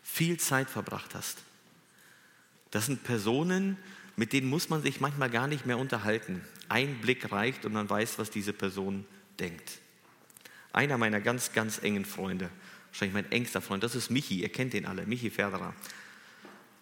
Viel 0.02 0.38
Zeit 0.38 0.70
verbracht 0.70 1.14
hast. 1.14 1.38
Das 2.70 2.86
sind 2.86 3.02
Personen, 3.02 3.76
mit 4.16 4.32
denen 4.32 4.48
muss 4.48 4.68
man 4.68 4.82
sich 4.82 5.00
manchmal 5.00 5.30
gar 5.30 5.48
nicht 5.48 5.66
mehr 5.66 5.78
unterhalten. 5.78 6.44
Ein 6.68 7.00
Blick 7.00 7.32
reicht 7.32 7.64
und 7.64 7.72
man 7.72 7.90
weiß, 7.90 8.18
was 8.18 8.30
diese 8.30 8.52
Person 8.52 9.06
denkt. 9.40 9.78
Einer 10.72 10.98
meiner 10.98 11.20
ganz, 11.20 11.52
ganz 11.52 11.82
engen 11.82 12.04
Freunde, 12.04 12.50
wahrscheinlich 12.90 13.14
mein 13.14 13.32
engster 13.32 13.60
Freund, 13.60 13.82
das 13.82 13.94
ist 13.94 14.10
Michi, 14.10 14.40
ihr 14.40 14.48
kennt 14.48 14.72
den 14.72 14.86
alle, 14.86 15.06
Michi 15.06 15.30
Ferderer, 15.30 15.74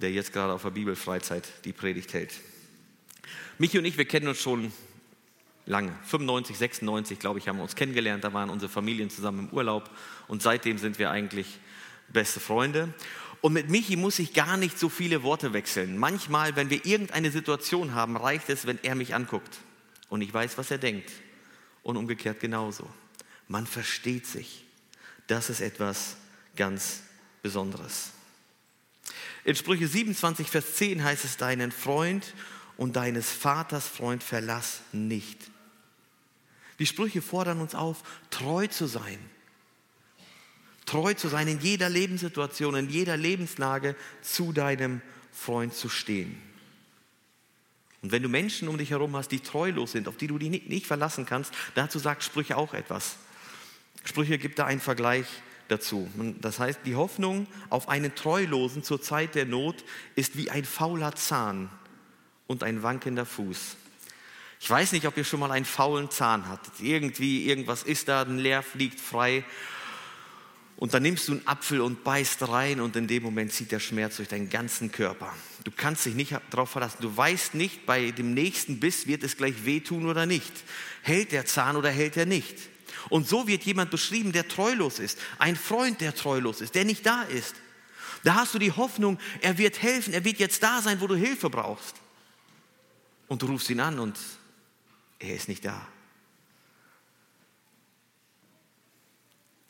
der 0.00 0.12
jetzt 0.12 0.32
gerade 0.32 0.52
auf 0.52 0.62
der 0.62 0.70
Bibelfreizeit 0.70 1.44
die 1.64 1.72
Predigt 1.72 2.12
hält. 2.12 2.32
Michi 3.58 3.78
und 3.78 3.84
ich, 3.84 3.98
wir 3.98 4.04
kennen 4.04 4.28
uns 4.28 4.40
schon 4.40 4.72
lange. 5.66 5.92
95, 6.04 6.56
96, 6.56 7.18
glaube 7.18 7.38
ich, 7.38 7.48
haben 7.48 7.56
wir 7.56 7.62
uns 7.62 7.76
kennengelernt. 7.76 8.24
Da 8.24 8.32
waren 8.32 8.50
unsere 8.50 8.70
Familien 8.70 9.10
zusammen 9.10 9.40
im 9.40 9.48
Urlaub 9.50 9.90
und 10.26 10.42
seitdem 10.42 10.78
sind 10.78 10.98
wir 10.98 11.10
eigentlich 11.10 11.58
beste 12.08 12.40
Freunde. 12.40 12.92
Und 13.40 13.52
mit 13.52 13.68
Michi 13.68 13.96
muss 13.96 14.18
ich 14.18 14.32
gar 14.32 14.56
nicht 14.56 14.78
so 14.78 14.88
viele 14.88 15.22
Worte 15.22 15.52
wechseln. 15.52 15.96
Manchmal, 15.96 16.56
wenn 16.56 16.70
wir 16.70 16.84
irgendeine 16.84 17.30
Situation 17.30 17.94
haben, 17.94 18.16
reicht 18.16 18.48
es, 18.48 18.66
wenn 18.66 18.78
er 18.82 18.94
mich 18.94 19.14
anguckt 19.14 19.58
und 20.08 20.22
ich 20.22 20.32
weiß, 20.32 20.58
was 20.58 20.70
er 20.70 20.78
denkt. 20.78 21.10
Und 21.82 21.96
umgekehrt 21.96 22.40
genauso. 22.40 22.88
Man 23.48 23.66
versteht 23.66 24.26
sich. 24.26 24.64
Das 25.26 25.50
ist 25.50 25.60
etwas 25.60 26.16
ganz 26.56 27.02
Besonderes. 27.42 28.10
In 29.44 29.54
Sprüche 29.54 29.88
27, 29.88 30.48
Vers 30.48 30.74
10 30.74 31.02
heißt 31.02 31.24
es, 31.24 31.36
deinen 31.36 31.72
Freund 31.72 32.34
und 32.76 32.96
deines 32.96 33.30
Vaters 33.30 33.86
Freund 33.86 34.22
verlass 34.22 34.80
nicht. 34.92 35.50
Die 36.78 36.86
Sprüche 36.86 37.22
fordern 37.22 37.60
uns 37.60 37.74
auf, 37.74 38.02
treu 38.30 38.66
zu 38.66 38.86
sein. 38.86 39.18
Treu 40.86 41.14
zu 41.14 41.28
sein 41.28 41.48
in 41.48 41.60
jeder 41.60 41.88
Lebenssituation, 41.88 42.74
in 42.76 42.88
jeder 42.88 43.16
Lebenslage 43.16 43.96
zu 44.22 44.52
deinem 44.52 45.02
Freund 45.32 45.74
zu 45.74 45.88
stehen. 45.88 46.40
Und 48.00 48.12
wenn 48.12 48.22
du 48.22 48.28
Menschen 48.28 48.68
um 48.68 48.78
dich 48.78 48.90
herum 48.90 49.16
hast, 49.16 49.28
die 49.32 49.40
treulos 49.40 49.92
sind, 49.92 50.08
auf 50.08 50.16
die 50.16 50.28
du 50.28 50.38
dich 50.38 50.50
nicht 50.66 50.86
verlassen 50.86 51.26
kannst, 51.26 51.52
dazu 51.74 51.98
sagt 51.98 52.22
Sprüche 52.22 52.56
auch 52.56 52.74
etwas. 52.74 53.16
Sprüche 54.04 54.38
gibt 54.38 54.58
da 54.58 54.66
einen 54.66 54.80
Vergleich 54.80 55.26
dazu. 55.68 56.08
Das 56.40 56.58
heißt, 56.58 56.80
die 56.84 56.96
Hoffnung 56.96 57.46
auf 57.68 57.88
einen 57.88 58.14
Treulosen 58.14 58.82
zur 58.82 59.02
Zeit 59.02 59.34
der 59.34 59.46
Not 59.46 59.84
ist 60.14 60.36
wie 60.36 60.50
ein 60.50 60.64
fauler 60.64 61.14
Zahn, 61.14 61.68
und 62.48 62.64
ein 62.64 62.82
wankender 62.82 63.24
Fuß. 63.24 63.76
Ich 64.60 64.68
weiß 64.68 64.90
nicht, 64.90 65.06
ob 65.06 65.16
ihr 65.16 65.22
schon 65.22 65.38
mal 65.38 65.52
einen 65.52 65.64
faulen 65.64 66.10
Zahn 66.10 66.48
hattet. 66.48 66.72
Irgendwie, 66.80 67.46
irgendwas 67.46 67.84
ist 67.84 68.08
da, 68.08 68.22
ein 68.22 68.38
Leer 68.38 68.64
fliegt 68.64 68.98
frei. 68.98 69.44
Und 70.76 70.94
dann 70.94 71.02
nimmst 71.02 71.28
du 71.28 71.32
einen 71.32 71.46
Apfel 71.46 71.80
und 71.80 72.02
beißt 72.02 72.48
rein 72.48 72.80
und 72.80 72.96
in 72.96 73.06
dem 73.06 73.22
Moment 73.22 73.52
zieht 73.52 73.70
der 73.70 73.80
Schmerz 73.80 74.16
durch 74.16 74.28
deinen 74.28 74.48
ganzen 74.48 74.90
Körper. 74.90 75.32
Du 75.64 75.70
kannst 75.76 76.06
dich 76.06 76.14
nicht 76.14 76.34
darauf 76.50 76.70
verlassen. 76.70 76.98
Du 77.00 77.16
weißt 77.16 77.54
nicht, 77.54 77.84
bei 77.84 78.10
dem 78.10 78.34
nächsten 78.34 78.80
Biss 78.80 79.06
wird 79.06 79.22
es 79.22 79.36
gleich 79.36 79.64
wehtun 79.64 80.06
oder 80.06 80.26
nicht. 80.26 80.52
Hält 81.02 81.32
der 81.32 81.46
Zahn 81.46 81.76
oder 81.76 81.90
hält 81.90 82.16
er 82.16 82.26
nicht? 82.26 82.56
Und 83.08 83.28
so 83.28 83.46
wird 83.46 83.64
jemand 83.64 83.90
beschrieben, 83.90 84.32
der 84.32 84.48
treulos 84.48 84.98
ist. 84.98 85.18
Ein 85.38 85.56
Freund, 85.56 86.00
der 86.00 86.14
treulos 86.14 86.60
ist, 86.60 86.74
der 86.74 86.84
nicht 86.84 87.06
da 87.06 87.22
ist. 87.22 87.54
Da 88.24 88.34
hast 88.34 88.54
du 88.54 88.58
die 88.58 88.72
Hoffnung, 88.72 89.18
er 89.40 89.58
wird 89.58 89.80
helfen, 89.80 90.12
er 90.12 90.24
wird 90.24 90.38
jetzt 90.38 90.62
da 90.62 90.82
sein, 90.82 91.00
wo 91.00 91.06
du 91.06 91.14
Hilfe 91.14 91.50
brauchst 91.50 91.96
und 93.28 93.42
du 93.42 93.46
rufst 93.46 93.70
ihn 93.70 93.80
an 93.80 93.98
und 93.98 94.18
er 95.18 95.34
ist 95.34 95.48
nicht 95.48 95.64
da. 95.64 95.86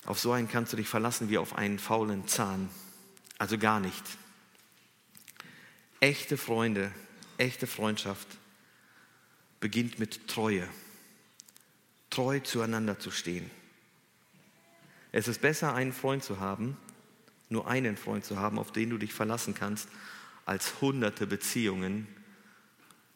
Auf 0.06 0.18
so 0.18 0.32
einen 0.32 0.48
kannst 0.48 0.72
du 0.72 0.76
dich 0.76 0.88
verlassen 0.88 1.28
wie 1.28 1.36
auf 1.36 1.56
einen 1.56 1.78
faulen 1.78 2.26
Zahn. 2.26 2.70
Also 3.36 3.58
gar 3.58 3.78
nicht. 3.78 4.02
Echte 6.00 6.38
Freunde, 6.38 6.92
echte 7.36 7.66
Freundschaft 7.66 8.26
beginnt 9.60 9.98
mit 9.98 10.28
Treue. 10.28 10.66
Treu 12.10 12.40
zueinander 12.40 12.98
zu 12.98 13.10
stehen. 13.10 13.50
Es 15.12 15.28
ist 15.28 15.40
besser, 15.40 15.74
einen 15.74 15.92
Freund 15.92 16.22
zu 16.22 16.40
haben, 16.40 16.76
nur 17.48 17.68
einen 17.68 17.96
Freund 17.96 18.24
zu 18.24 18.38
haben, 18.38 18.58
auf 18.58 18.72
den 18.72 18.90
du 18.90 18.98
dich 18.98 19.12
verlassen 19.14 19.54
kannst, 19.54 19.88
als 20.44 20.80
hunderte 20.80 21.26
Beziehungen, 21.26 22.06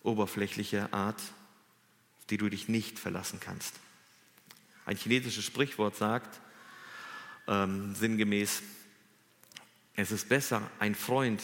oberflächliche 0.02 0.92
Art, 0.92 1.20
auf 1.20 2.26
die 2.30 2.36
du 2.38 2.48
dich 2.48 2.68
nicht 2.68 2.98
verlassen 2.98 3.40
kannst. 3.40 3.74
Ein 4.84 4.96
chinesisches 4.96 5.44
Sprichwort 5.44 5.96
sagt 5.96 6.40
ähm, 7.46 7.94
sinngemäß, 7.94 8.62
es 9.94 10.10
ist 10.10 10.28
besser, 10.28 10.62
einen 10.78 10.94
Freund 10.94 11.42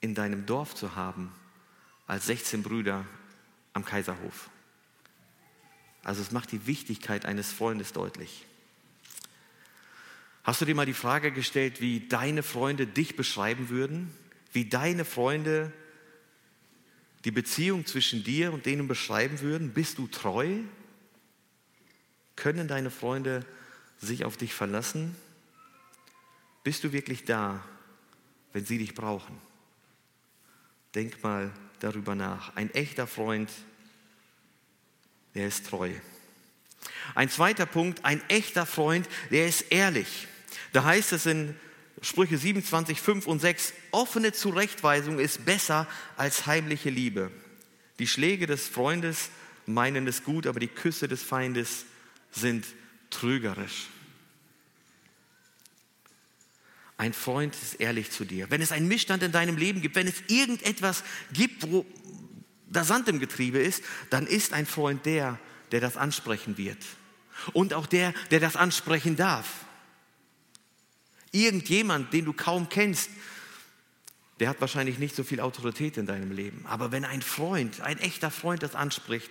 in 0.00 0.14
deinem 0.14 0.46
Dorf 0.46 0.74
zu 0.74 0.96
haben, 0.96 1.32
als 2.06 2.26
16 2.26 2.62
Brüder 2.62 3.04
am 3.72 3.84
Kaiserhof. 3.84 4.50
Also 6.04 6.22
es 6.22 6.32
macht 6.32 6.52
die 6.52 6.66
Wichtigkeit 6.66 7.26
eines 7.26 7.52
Freundes 7.52 7.92
deutlich. 7.92 8.46
Hast 10.44 10.60
du 10.60 10.64
dir 10.64 10.74
mal 10.74 10.86
die 10.86 10.94
Frage 10.94 11.30
gestellt, 11.30 11.80
wie 11.80 12.00
deine 12.00 12.42
Freunde 12.42 12.86
dich 12.86 13.16
beschreiben 13.16 13.68
würden? 13.68 14.14
Wie 14.52 14.64
deine 14.64 15.04
Freunde 15.04 15.72
die 17.24 17.30
Beziehung 17.30 17.84
zwischen 17.84 18.24
dir 18.24 18.52
und 18.52 18.64
denen 18.64 18.88
beschreiben 18.88 19.40
würden? 19.40 19.74
Bist 19.74 19.98
du 19.98 20.06
treu? 20.06 20.60
Können 22.36 22.68
deine 22.68 22.90
Freunde 22.90 23.44
sich 23.98 24.24
auf 24.24 24.36
dich 24.36 24.54
verlassen? 24.54 25.14
Bist 26.64 26.84
du 26.84 26.92
wirklich 26.92 27.24
da, 27.24 27.62
wenn 28.52 28.64
sie 28.64 28.78
dich 28.78 28.94
brauchen? 28.94 29.36
Denk 30.94 31.22
mal 31.22 31.52
darüber 31.80 32.14
nach. 32.14 32.56
Ein 32.56 32.70
echter 32.70 33.06
Freund, 33.06 33.50
der 35.38 35.46
ist 35.46 35.68
treu. 35.68 35.92
Ein 37.14 37.30
zweiter 37.30 37.64
Punkt, 37.64 38.04
ein 38.04 38.20
echter 38.28 38.66
Freund, 38.66 39.08
der 39.30 39.46
ist 39.46 39.66
ehrlich. 39.70 40.26
Da 40.72 40.82
heißt 40.82 41.12
es 41.12 41.26
in 41.26 41.54
Sprüche 42.02 42.36
27, 42.36 43.00
5 43.00 43.26
und 43.28 43.38
6, 43.40 43.72
offene 43.92 44.32
Zurechtweisung 44.32 45.20
ist 45.20 45.44
besser 45.44 45.86
als 46.16 46.46
heimliche 46.46 46.90
Liebe. 46.90 47.30
Die 48.00 48.08
Schläge 48.08 48.48
des 48.48 48.66
Freundes 48.66 49.30
meinen 49.64 50.08
es 50.08 50.24
gut, 50.24 50.46
aber 50.48 50.58
die 50.58 50.66
Küsse 50.66 51.06
des 51.06 51.22
Feindes 51.22 51.84
sind 52.32 52.66
trügerisch. 53.10 53.86
Ein 56.96 57.12
Freund 57.12 57.54
ist 57.54 57.74
ehrlich 57.74 58.10
zu 58.10 58.24
dir. 58.24 58.50
Wenn 58.50 58.60
es 58.60 58.72
einen 58.72 58.88
Missstand 58.88 59.22
in 59.22 59.30
deinem 59.30 59.56
Leben 59.56 59.82
gibt, 59.82 59.94
wenn 59.94 60.08
es 60.08 60.20
irgendetwas 60.26 61.04
gibt, 61.32 61.70
wo 61.70 61.86
der 62.68 62.84
Sand 62.84 63.08
im 63.08 63.18
Getriebe 63.18 63.58
ist, 63.58 63.82
dann 64.10 64.26
ist 64.26 64.52
ein 64.52 64.66
Freund 64.66 65.06
der, 65.06 65.38
der 65.72 65.80
das 65.80 65.96
ansprechen 65.96 66.58
wird. 66.58 66.78
Und 67.52 67.74
auch 67.74 67.86
der, 67.86 68.12
der 68.30 68.40
das 68.40 68.56
ansprechen 68.56 69.16
darf. 69.16 69.64
Irgendjemand, 71.30 72.12
den 72.12 72.24
du 72.24 72.32
kaum 72.32 72.68
kennst, 72.68 73.10
der 74.40 74.48
hat 74.48 74.60
wahrscheinlich 74.60 74.98
nicht 74.98 75.16
so 75.16 75.24
viel 75.24 75.40
Autorität 75.40 75.96
in 75.96 76.06
deinem 76.06 76.32
Leben. 76.32 76.64
Aber 76.66 76.92
wenn 76.92 77.04
ein 77.04 77.22
Freund, 77.22 77.80
ein 77.80 77.98
echter 77.98 78.30
Freund 78.30 78.62
das 78.62 78.74
anspricht, 78.74 79.30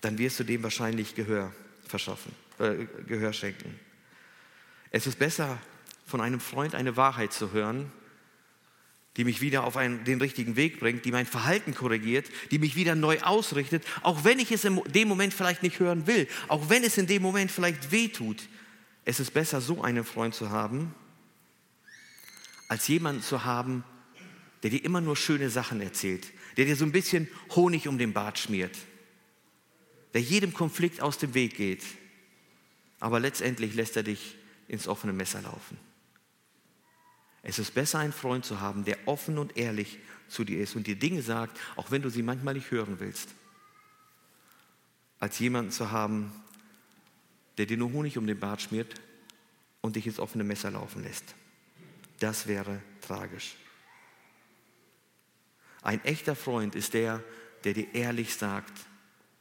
dann 0.00 0.18
wirst 0.18 0.40
du 0.40 0.44
dem 0.44 0.62
wahrscheinlich 0.62 1.14
Gehör 1.14 1.52
verschaffen, 1.86 2.32
äh, 2.58 2.86
Gehör 3.06 3.32
schenken. 3.32 3.78
Es 4.90 5.06
ist 5.06 5.18
besser, 5.18 5.58
von 6.06 6.20
einem 6.20 6.40
Freund 6.40 6.74
eine 6.74 6.96
Wahrheit 6.96 7.32
zu 7.32 7.52
hören, 7.52 7.92
die 9.16 9.24
mich 9.24 9.40
wieder 9.40 9.64
auf 9.64 9.76
einen, 9.76 10.04
den 10.04 10.20
richtigen 10.20 10.56
Weg 10.56 10.78
bringt, 10.78 11.04
die 11.04 11.12
mein 11.12 11.26
Verhalten 11.26 11.74
korrigiert, 11.74 12.26
die 12.50 12.58
mich 12.58 12.76
wieder 12.76 12.94
neu 12.94 13.18
ausrichtet, 13.20 13.84
auch 14.02 14.24
wenn 14.24 14.38
ich 14.38 14.52
es 14.52 14.64
in 14.64 14.82
dem 14.88 15.08
Moment 15.08 15.32
vielleicht 15.32 15.62
nicht 15.62 15.80
hören 15.80 16.06
will, 16.06 16.28
auch 16.48 16.68
wenn 16.68 16.84
es 16.84 16.98
in 16.98 17.06
dem 17.06 17.22
Moment 17.22 17.50
vielleicht 17.50 17.90
weh 17.90 18.08
tut. 18.08 18.48
Es 19.04 19.20
ist 19.20 19.32
besser, 19.32 19.60
so 19.60 19.82
einen 19.82 20.04
Freund 20.04 20.34
zu 20.34 20.50
haben, 20.50 20.94
als 22.68 22.88
jemanden 22.88 23.22
zu 23.22 23.44
haben, 23.44 23.84
der 24.62 24.70
dir 24.70 24.84
immer 24.84 25.00
nur 25.00 25.16
schöne 25.16 25.48
Sachen 25.48 25.80
erzählt, 25.80 26.26
der 26.56 26.66
dir 26.66 26.76
so 26.76 26.84
ein 26.84 26.92
bisschen 26.92 27.28
Honig 27.54 27.88
um 27.88 27.98
den 27.98 28.12
Bart 28.12 28.38
schmiert, 28.38 28.76
der 30.12 30.20
jedem 30.20 30.52
Konflikt 30.52 31.00
aus 31.00 31.18
dem 31.18 31.34
Weg 31.34 31.56
geht, 31.56 31.84
aber 33.00 33.20
letztendlich 33.20 33.74
lässt 33.74 33.96
er 33.96 34.02
dich 34.02 34.36
ins 34.68 34.88
offene 34.88 35.12
Messer 35.12 35.40
laufen. 35.42 35.78
Es 37.48 37.60
ist 37.60 37.74
besser, 37.74 38.00
einen 38.00 38.12
Freund 38.12 38.44
zu 38.44 38.60
haben, 38.60 38.84
der 38.84 38.98
offen 39.06 39.38
und 39.38 39.56
ehrlich 39.56 40.00
zu 40.26 40.42
dir 40.42 40.58
ist 40.60 40.74
und 40.74 40.88
dir 40.88 40.96
Dinge 40.96 41.22
sagt, 41.22 41.56
auch 41.76 41.92
wenn 41.92 42.02
du 42.02 42.10
sie 42.10 42.24
manchmal 42.24 42.54
nicht 42.54 42.72
hören 42.72 42.98
willst, 42.98 43.28
als 45.20 45.38
jemanden 45.38 45.70
zu 45.70 45.92
haben, 45.92 46.32
der 47.56 47.66
dir 47.66 47.76
nur 47.76 47.92
Honig 47.92 48.18
um 48.18 48.26
den 48.26 48.40
Bart 48.40 48.62
schmiert 48.62 49.00
und 49.80 49.94
dich 49.94 50.08
ins 50.08 50.18
offene 50.18 50.42
Messer 50.42 50.72
laufen 50.72 51.04
lässt. 51.04 51.36
Das 52.18 52.48
wäre 52.48 52.82
tragisch. 53.00 53.54
Ein 55.82 56.04
echter 56.04 56.34
Freund 56.34 56.74
ist 56.74 56.94
der, 56.94 57.22
der 57.62 57.74
dir 57.74 57.94
ehrlich 57.94 58.34
sagt, 58.34 58.72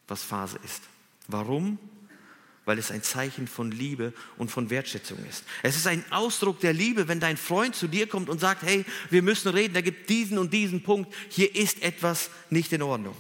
was 0.08 0.22
Phase 0.22 0.60
ist. 0.64 0.84
Warum? 1.28 1.80
Weil 2.66 2.80
es 2.80 2.92
ein 2.92 3.04
Zeichen 3.04 3.48
von 3.48 3.72
Liebe 3.72 4.12
und 4.38 4.50
von 4.50 4.70
Wertschätzung 4.70 5.24
ist. 5.30 5.44
Es 5.62 5.76
ist 5.76 5.88
ein 5.88 6.04
Ausdruck 6.12 6.60
der 6.60 6.74
Liebe, 6.74 7.08
wenn 7.08 7.20
dein 7.20 7.38
Freund 7.38 7.76
zu 7.76 7.88
dir 7.88 8.08
kommt 8.08 8.28
und 8.28 8.40
sagt, 8.40 8.64
hey, 8.64 8.86
wir 9.12 9.22
müssen 9.22 9.50
reden, 9.50 9.76
da 9.76 9.82
gibt 9.82 10.10
diesen 10.10 10.38
und 10.38 10.52
diesen 10.52 10.82
Punkt, 10.82 11.14
hier 11.30 11.56
ist 11.56 11.84
etwas 11.84 12.30
nicht 12.50 12.74
in 12.74 12.82
Ordnung. 12.82 13.16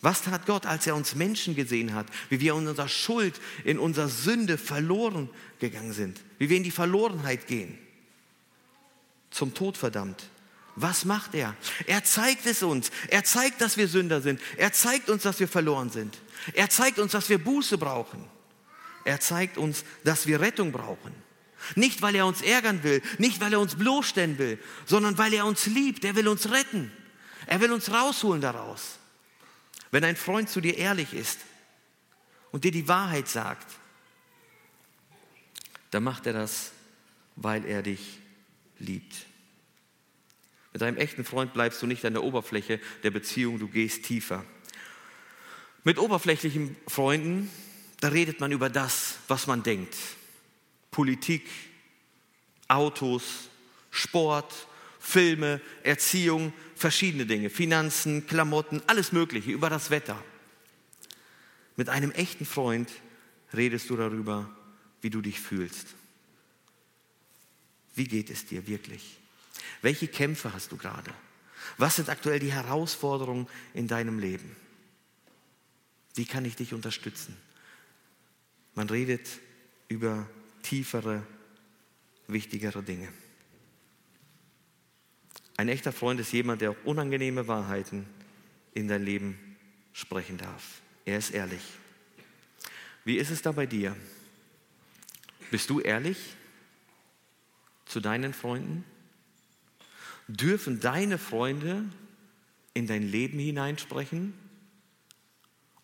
Was 0.00 0.22
tat 0.22 0.46
Gott, 0.46 0.66
als 0.66 0.86
er 0.86 0.94
uns 0.94 1.14
Menschen 1.14 1.54
gesehen 1.56 1.94
hat, 1.94 2.06
wie 2.28 2.40
wir 2.40 2.52
in 2.52 2.68
unserer 2.68 2.88
Schuld, 2.88 3.40
in 3.64 3.78
unserer 3.78 4.08
Sünde 4.08 4.58
verloren 4.58 5.28
gegangen 5.58 5.92
sind, 5.92 6.20
wie 6.38 6.48
wir 6.48 6.56
in 6.56 6.62
die 6.62 6.70
Verlorenheit 6.70 7.46
gehen, 7.46 7.78
zum 9.30 9.54
Tod 9.54 9.76
verdammt? 9.76 10.28
Was 10.76 11.06
macht 11.06 11.34
er? 11.34 11.56
Er 11.86 12.04
zeigt 12.04 12.44
es 12.44 12.62
uns. 12.62 12.90
Er 13.08 13.24
zeigt, 13.24 13.62
dass 13.62 13.78
wir 13.78 13.88
Sünder 13.88 14.20
sind. 14.20 14.40
Er 14.58 14.72
zeigt 14.72 15.08
uns, 15.08 15.22
dass 15.22 15.40
wir 15.40 15.48
verloren 15.48 15.90
sind. 15.90 16.18
Er 16.52 16.68
zeigt 16.68 16.98
uns, 16.98 17.12
dass 17.12 17.30
wir 17.30 17.42
Buße 17.42 17.78
brauchen. 17.78 18.22
Er 19.04 19.18
zeigt 19.18 19.56
uns, 19.56 19.84
dass 20.04 20.26
wir 20.26 20.40
Rettung 20.40 20.72
brauchen. 20.72 21.14
Nicht, 21.74 22.02
weil 22.02 22.14
er 22.14 22.26
uns 22.26 22.42
ärgern 22.42 22.82
will, 22.82 23.02
nicht, 23.18 23.40
weil 23.40 23.54
er 23.54 23.60
uns 23.60 23.74
bloßstellen 23.76 24.36
will, 24.38 24.58
sondern 24.84 25.16
weil 25.16 25.32
er 25.32 25.46
uns 25.46 25.66
liebt. 25.66 26.04
Er 26.04 26.14
will 26.14 26.28
uns 26.28 26.50
retten. 26.50 26.92
Er 27.46 27.60
will 27.60 27.72
uns 27.72 27.90
rausholen 27.90 28.42
daraus. 28.42 28.98
Wenn 29.90 30.04
ein 30.04 30.16
Freund 30.16 30.50
zu 30.50 30.60
dir 30.60 30.76
ehrlich 30.76 31.14
ist 31.14 31.38
und 32.52 32.64
dir 32.64 32.70
die 32.70 32.86
Wahrheit 32.86 33.28
sagt, 33.28 33.66
dann 35.90 36.04
macht 36.04 36.26
er 36.26 36.34
das, 36.34 36.72
weil 37.36 37.64
er 37.64 37.82
dich 37.82 38.18
liebt. 38.78 39.14
Mit 40.76 40.82
einem 40.82 40.98
echten 40.98 41.24
Freund 41.24 41.54
bleibst 41.54 41.80
du 41.80 41.86
nicht 41.86 42.04
an 42.04 42.12
der 42.12 42.22
Oberfläche 42.22 42.80
der 43.02 43.10
Beziehung, 43.10 43.58
du 43.58 43.66
gehst 43.66 44.04
tiefer. 44.04 44.44
Mit 45.84 45.96
oberflächlichen 45.96 46.76
Freunden, 46.86 47.50
da 48.00 48.08
redet 48.08 48.40
man 48.40 48.52
über 48.52 48.68
das, 48.68 49.20
was 49.26 49.46
man 49.46 49.62
denkt. 49.62 49.96
Politik, 50.90 51.48
Autos, 52.68 53.48
Sport, 53.90 54.52
Filme, 55.00 55.62
Erziehung, 55.82 56.52
verschiedene 56.74 57.24
Dinge, 57.24 57.48
Finanzen, 57.48 58.26
Klamotten, 58.26 58.82
alles 58.86 59.12
Mögliche, 59.12 59.52
über 59.52 59.70
das 59.70 59.88
Wetter. 59.88 60.22
Mit 61.76 61.88
einem 61.88 62.10
echten 62.10 62.44
Freund 62.44 62.90
redest 63.54 63.88
du 63.88 63.96
darüber, 63.96 64.54
wie 65.00 65.08
du 65.08 65.22
dich 65.22 65.40
fühlst. 65.40 65.94
Wie 67.94 68.06
geht 68.06 68.28
es 68.28 68.44
dir 68.44 68.66
wirklich? 68.66 69.16
Welche 69.82 70.08
Kämpfe 70.08 70.52
hast 70.52 70.72
du 70.72 70.76
gerade? 70.76 71.12
Was 71.78 71.96
sind 71.96 72.08
aktuell 72.08 72.38
die 72.38 72.52
Herausforderungen 72.52 73.48
in 73.74 73.88
deinem 73.88 74.18
Leben? 74.18 74.54
Wie 76.14 76.24
kann 76.24 76.44
ich 76.44 76.56
dich 76.56 76.72
unterstützen? 76.72 77.36
Man 78.74 78.88
redet 78.88 79.28
über 79.88 80.28
tiefere, 80.62 81.22
wichtigere 82.26 82.82
Dinge. 82.82 83.08
Ein 85.56 85.68
echter 85.68 85.92
Freund 85.92 86.20
ist 86.20 86.32
jemand, 86.32 86.60
der 86.60 86.72
auch 86.72 86.84
unangenehme 86.84 87.48
Wahrheiten 87.48 88.06
in 88.74 88.88
dein 88.88 89.02
Leben 89.02 89.56
sprechen 89.92 90.36
darf. 90.36 90.82
Er 91.04 91.18
ist 91.18 91.30
ehrlich. 91.30 91.62
Wie 93.04 93.16
ist 93.16 93.30
es 93.30 93.40
da 93.40 93.52
bei 93.52 93.64
dir? 93.64 93.96
Bist 95.50 95.70
du 95.70 95.80
ehrlich 95.80 96.18
zu 97.86 98.00
deinen 98.00 98.34
Freunden? 98.34 98.84
Dürfen 100.28 100.80
deine 100.80 101.18
Freunde 101.18 101.84
in 102.74 102.86
dein 102.86 103.02
Leben 103.02 103.38
hineinsprechen? 103.38 104.34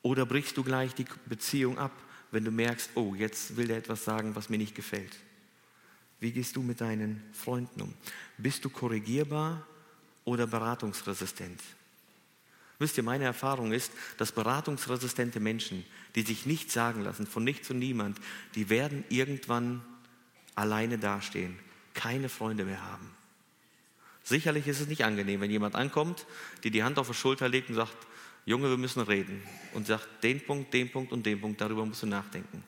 Oder 0.02 0.26
brichst 0.26 0.56
du 0.56 0.64
gleich 0.64 0.94
die 0.94 1.06
Beziehung 1.26 1.78
ab, 1.78 1.92
wenn 2.32 2.44
du 2.44 2.50
merkst, 2.50 2.90
oh, 2.96 3.14
jetzt 3.14 3.56
will 3.56 3.68
der 3.68 3.78
etwas 3.78 4.04
sagen, 4.04 4.34
was 4.34 4.48
mir 4.48 4.58
nicht 4.58 4.74
gefällt? 4.74 5.16
Wie 6.18 6.32
gehst 6.32 6.56
du 6.56 6.62
mit 6.62 6.80
deinen 6.80 7.22
Freunden 7.32 7.82
um? 7.82 7.94
Bist 8.38 8.64
du 8.64 8.70
korrigierbar 8.70 9.66
oder 10.24 10.46
beratungsresistent? 10.46 11.60
Wisst 12.78 12.96
ihr, 12.96 13.04
meine 13.04 13.24
Erfahrung 13.24 13.72
ist, 13.72 13.92
dass 14.18 14.32
beratungsresistente 14.32 15.38
Menschen, 15.38 15.84
die 16.16 16.22
sich 16.22 16.46
nichts 16.46 16.72
sagen 16.72 17.02
lassen, 17.02 17.26
von 17.26 17.44
nichts 17.44 17.70
und 17.70 17.78
niemand, 17.78 18.18
die 18.56 18.70
werden 18.70 19.04
irgendwann 19.08 19.82
alleine 20.56 20.98
dastehen, 20.98 21.58
keine 21.94 22.28
Freunde 22.28 22.64
mehr 22.64 22.82
haben. 22.82 23.08
Sicherlich 24.24 24.66
ist 24.68 24.80
es 24.80 24.88
nicht 24.88 25.04
angenehm, 25.04 25.40
wenn 25.40 25.50
jemand 25.50 25.74
ankommt, 25.74 26.26
dir 26.62 26.70
die 26.70 26.84
Hand 26.84 26.98
auf 26.98 27.08
die 27.08 27.14
Schulter 27.14 27.48
legt 27.48 27.68
und 27.68 27.74
sagt, 27.74 27.96
Junge, 28.44 28.68
wir 28.70 28.76
müssen 28.76 29.02
reden. 29.02 29.42
Und 29.74 29.86
sagt, 29.86 30.06
den 30.22 30.44
Punkt, 30.44 30.72
den 30.74 30.90
Punkt 30.90 31.12
und 31.12 31.24
den 31.26 31.40
Punkt, 31.40 31.60
darüber 31.60 31.84
musst 31.84 32.02
du 32.02 32.06
nachdenken. 32.06 32.64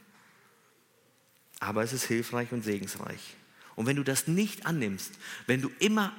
Aber 1.60 1.82
es 1.82 1.92
ist 1.92 2.04
hilfreich 2.04 2.52
und 2.52 2.62
segensreich. 2.62 3.36
Und 3.76 3.86
wenn 3.86 3.96
du 3.96 4.04
das 4.04 4.28
nicht 4.28 4.66
annimmst, 4.66 5.12
wenn 5.46 5.60
du 5.60 5.70
immer 5.78 6.12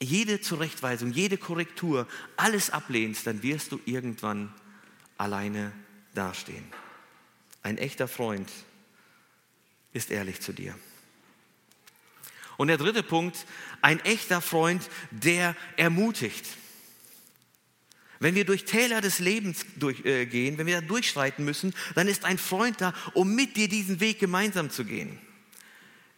jede 0.00 0.40
Zurechtweisung, 0.40 1.12
jede 1.12 1.36
Korrektur, 1.36 2.06
alles 2.36 2.70
ablehnst, 2.70 3.26
dann 3.26 3.42
wirst 3.42 3.72
du 3.72 3.80
irgendwann 3.84 4.52
alleine 5.16 5.72
dastehen. 6.14 6.64
Ein 7.62 7.78
echter 7.78 8.08
Freund 8.08 8.50
ist 9.92 10.10
ehrlich 10.10 10.40
zu 10.40 10.52
dir. 10.52 10.74
Und 12.60 12.68
der 12.68 12.76
dritte 12.76 13.02
Punkt, 13.02 13.46
ein 13.80 14.00
echter 14.00 14.42
Freund, 14.42 14.82
der 15.10 15.56
ermutigt. 15.78 16.44
Wenn 18.18 18.34
wir 18.34 18.44
durch 18.44 18.66
Täler 18.66 19.00
des 19.00 19.18
Lebens 19.18 19.64
durch, 19.76 20.04
äh, 20.04 20.30
wenn 20.58 20.66
wir 20.66 20.82
da 20.82 20.86
durchschreiten 20.86 21.42
müssen, 21.42 21.72
dann 21.94 22.06
ist 22.06 22.26
ein 22.26 22.36
Freund 22.36 22.82
da, 22.82 22.92
um 23.14 23.34
mit 23.34 23.56
dir 23.56 23.66
diesen 23.66 24.00
Weg 24.00 24.18
gemeinsam 24.18 24.68
zu 24.68 24.84
gehen. 24.84 25.18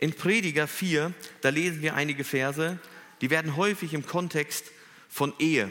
In 0.01 0.15
Prediger 0.15 0.67
4, 0.67 1.15
da 1.43 1.51
lesen 1.51 1.81
wir 1.81 1.95
einige 1.95 2.25
Verse, 2.25 2.77
die 3.21 3.31
werden 3.31 3.55
häufig 3.55 3.95
im 3.95 4.05
Kontext 4.05 4.65
von 5.09 5.33
Ehe 5.39 5.71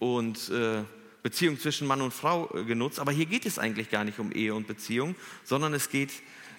und 0.00 0.48
äh, 0.48 0.82
Beziehung 1.22 1.60
zwischen 1.60 1.86
Mann 1.86 2.02
und 2.02 2.12
Frau 2.12 2.52
äh, 2.52 2.64
genutzt. 2.64 2.98
Aber 2.98 3.12
hier 3.12 3.26
geht 3.26 3.46
es 3.46 3.60
eigentlich 3.60 3.90
gar 3.90 4.02
nicht 4.02 4.18
um 4.18 4.32
Ehe 4.32 4.56
und 4.56 4.66
Beziehung, 4.66 5.14
sondern 5.44 5.72
es 5.72 5.88
geht 5.88 6.10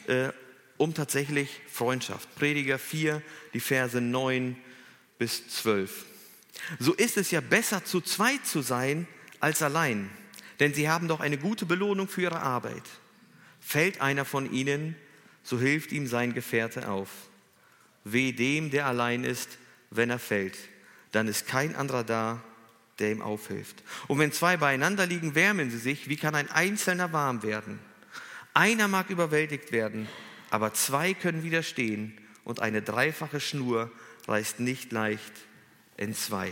äh, 0.07 0.29
um 0.81 0.95
tatsächlich 0.95 1.61
Freundschaft. 1.71 2.33
Prediger 2.33 2.79
4, 2.79 3.21
die 3.53 3.59
Verse 3.59 4.01
9 4.01 4.57
bis 5.19 5.47
12. 5.47 6.07
So 6.79 6.95
ist 6.95 7.17
es 7.17 7.29
ja 7.29 7.39
besser 7.39 7.85
zu 7.85 8.01
zweit 8.01 8.47
zu 8.47 8.63
sein 8.63 9.07
als 9.39 9.61
allein, 9.61 10.09
denn 10.59 10.73
sie 10.73 10.89
haben 10.89 11.07
doch 11.07 11.19
eine 11.19 11.37
gute 11.37 11.67
Belohnung 11.67 12.07
für 12.07 12.23
ihre 12.23 12.39
Arbeit. 12.39 12.81
Fällt 13.59 14.01
einer 14.01 14.25
von 14.25 14.51
ihnen, 14.51 14.95
so 15.43 15.59
hilft 15.59 15.91
ihm 15.91 16.07
sein 16.07 16.33
Gefährte 16.33 16.89
auf. 16.89 17.09
Weh 18.03 18.31
dem, 18.31 18.71
der 18.71 18.87
allein 18.87 19.23
ist, 19.23 19.59
wenn 19.91 20.09
er 20.09 20.17
fällt, 20.17 20.57
dann 21.11 21.27
ist 21.27 21.45
kein 21.45 21.75
anderer 21.75 22.03
da, 22.03 22.43
der 22.97 23.11
ihm 23.11 23.21
aufhilft. 23.21 23.83
Und 24.07 24.17
wenn 24.17 24.31
zwei 24.31 24.57
beieinander 24.57 25.05
liegen, 25.05 25.35
wärmen 25.35 25.69
sie 25.69 25.77
sich. 25.77 26.09
Wie 26.09 26.17
kann 26.17 26.33
ein 26.33 26.49
Einzelner 26.49 27.13
warm 27.13 27.43
werden? 27.43 27.77
Einer 28.55 28.87
mag 28.87 29.11
überwältigt 29.11 29.71
werden, 29.71 30.07
aber 30.51 30.73
zwei 30.73 31.13
können 31.13 31.43
widerstehen 31.43 32.15
und 32.43 32.59
eine 32.59 32.81
dreifache 32.81 33.39
Schnur 33.39 33.91
reißt 34.27 34.59
nicht 34.59 34.91
leicht 34.91 35.31
in 35.97 36.13
zwei. 36.13 36.51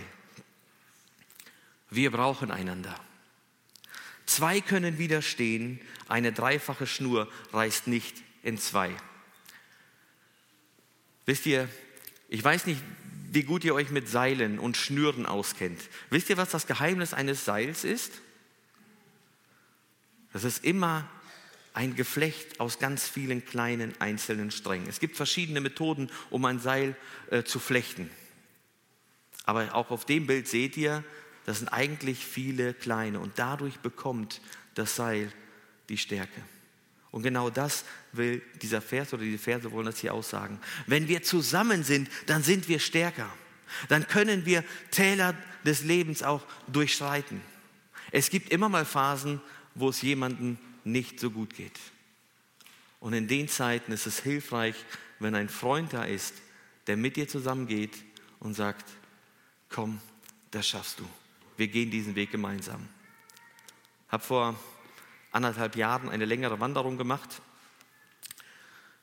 Wir 1.89 2.09
brauchen 2.09 2.49
einander. 2.49 2.95
Zwei 4.25 4.61
können 4.61 4.97
widerstehen, 4.97 5.81
eine 6.07 6.31
dreifache 6.31 6.87
Schnur 6.87 7.29
reißt 7.51 7.87
nicht 7.87 8.15
in 8.41 8.57
zwei. 8.57 8.95
Wisst 11.25 11.45
ihr, 11.45 11.67
ich 12.29 12.43
weiß 12.43 12.67
nicht, 12.67 12.81
wie 13.31 13.43
gut 13.43 13.63
ihr 13.63 13.75
euch 13.75 13.89
mit 13.89 14.07
Seilen 14.07 14.59
und 14.59 14.77
Schnüren 14.77 15.25
auskennt. 15.25 15.81
Wisst 16.09 16.29
ihr, 16.29 16.37
was 16.37 16.49
das 16.49 16.67
Geheimnis 16.67 17.13
eines 17.13 17.43
Seils 17.43 17.83
ist? 17.83 18.21
Das 20.31 20.43
ist 20.43 20.63
immer 20.63 21.09
ein 21.79 21.95
Geflecht 21.95 22.59
aus 22.59 22.77
ganz 22.77 23.07
vielen 23.07 23.45
kleinen 23.45 23.93
einzelnen 24.01 24.51
Strängen. 24.51 24.89
Es 24.89 24.99
gibt 24.99 25.15
verschiedene 25.15 25.61
Methoden, 25.61 26.11
um 26.29 26.43
ein 26.43 26.59
Seil 26.59 26.93
äh, 27.31 27.43
zu 27.43 27.57
flechten. 27.57 28.09
Aber 29.45 29.73
auch 29.73 29.89
auf 29.89 30.03
dem 30.03 30.27
Bild 30.27 30.49
seht 30.49 30.75
ihr, 30.75 31.05
das 31.45 31.59
sind 31.59 31.69
eigentlich 31.69 32.25
viele 32.25 32.73
kleine 32.73 33.21
und 33.21 33.39
dadurch 33.39 33.79
bekommt 33.79 34.41
das 34.75 34.97
Seil 34.97 35.31
die 35.87 35.97
Stärke. 35.97 36.41
Und 37.11 37.23
genau 37.23 37.49
das 37.49 37.85
will 38.11 38.41
dieser 38.61 38.81
Vers 38.81 39.13
oder 39.13 39.23
diese 39.23 39.37
Verse 39.37 39.71
wollen 39.71 39.85
das 39.85 39.99
hier 39.99 40.13
aussagen. 40.13 40.59
Wenn 40.85 41.07
wir 41.07 41.23
zusammen 41.23 41.85
sind, 41.85 42.09
dann 42.25 42.43
sind 42.43 42.67
wir 42.67 42.79
stärker. 42.79 43.29
Dann 43.87 44.05
können 44.05 44.45
wir 44.45 44.65
Täler 44.91 45.33
des 45.63 45.85
Lebens 45.85 46.23
auch 46.23 46.45
durchschreiten. 46.67 47.39
Es 48.11 48.29
gibt 48.29 48.49
immer 48.49 48.67
mal 48.67 48.83
Phasen, 48.83 49.39
wo 49.75 49.87
es 49.87 50.01
jemandem 50.01 50.57
nicht 50.83 51.19
so 51.19 51.31
gut 51.31 51.53
geht. 51.53 51.79
Und 52.99 53.13
in 53.13 53.27
den 53.27 53.47
Zeiten 53.47 53.91
ist 53.91 54.05
es 54.05 54.19
hilfreich, 54.19 54.75
wenn 55.19 55.35
ein 55.35 55.49
Freund 55.49 55.93
da 55.93 56.03
ist, 56.03 56.35
der 56.87 56.97
mit 56.97 57.15
dir 57.15 57.27
zusammengeht 57.27 57.97
und 58.39 58.53
sagt, 58.53 58.85
komm, 59.69 60.01
das 60.51 60.67
schaffst 60.67 60.99
du. 60.99 61.07
Wir 61.57 61.67
gehen 61.67 61.91
diesen 61.91 62.15
Weg 62.15 62.31
gemeinsam. 62.31 62.87
Ich 64.07 64.11
habe 64.11 64.23
vor 64.23 64.59
anderthalb 65.31 65.75
Jahren 65.75 66.09
eine 66.09 66.25
längere 66.25 66.59
Wanderung 66.59 66.97
gemacht, 66.97 67.41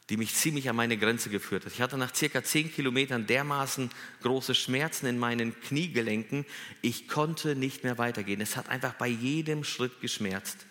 die 0.09 0.17
mich 0.17 0.35
ziemlich 0.35 0.69
an 0.69 0.77
meine 0.77 0.97
Grenze 0.97 1.31
geführt 1.31 1.65
hat. 1.65 1.73
Ich 1.73 1.81
hatte 1.81 1.99
nach 1.99 2.15
circa 2.15 2.43
zehn 2.43 2.73
Kilometern 2.73 3.27
dermaßen 3.27 3.91
große 4.23 4.55
Schmerzen 4.55 5.07
in 5.07 5.19
meinen 5.19 5.59
Kniegelenken, 5.61 6.45
ich 6.81 7.09
konnte 7.09 7.57
nicht 7.57 7.85
mehr 7.85 7.99
weitergehen. 7.99 8.41
Es 8.41 8.57
hat 8.57 8.69
einfach 8.69 8.95
bei 8.95 9.09
jedem 9.09 9.65
Schritt 9.65 10.01
geschmerzt 10.01 10.67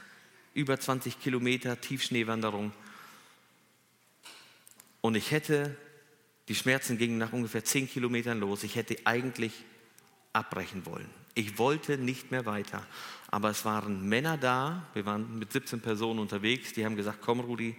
über 0.56 0.80
20 0.80 1.20
Kilometer 1.20 1.80
Tiefschneewanderung. 1.80 2.72
Und 5.02 5.14
ich 5.16 5.30
hätte, 5.30 5.78
die 6.48 6.56
Schmerzen 6.56 6.98
gingen 6.98 7.20
nach 7.20 7.34
ungefähr 7.34 7.64
10 7.64 7.88
Kilometern 7.88 8.40
los, 8.40 8.64
ich 8.64 8.76
hätte 8.76 8.98
eigentlich 9.04 9.54
abbrechen 10.34 10.86
wollen. 10.88 11.10
Ich 11.36 11.60
wollte 11.60 11.98
nicht 11.98 12.32
mehr 12.32 12.46
weiter. 12.46 12.88
Aber 13.28 13.50
es 13.50 13.66
waren 13.66 14.08
Männer 14.08 14.38
da, 14.38 14.88
wir 14.94 15.06
waren 15.06 15.38
mit 15.38 15.52
17 15.52 15.82
Personen 15.82 16.20
unterwegs, 16.20 16.74
die 16.74 16.86
haben 16.86 16.96
gesagt, 16.96 17.20
komm 17.22 17.42
Rudi, 17.42 17.76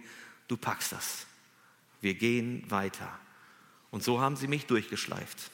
du 0.47 0.55
packst 0.55 0.91
das. 0.91 1.25
Wir 1.99 2.13
gehen 2.13 2.63
weiter. 2.69 3.19
Und 3.89 4.03
so 4.03 4.21
haben 4.21 4.35
sie 4.35 4.47
mich 4.47 4.67
durchgeschleift. 4.67 5.49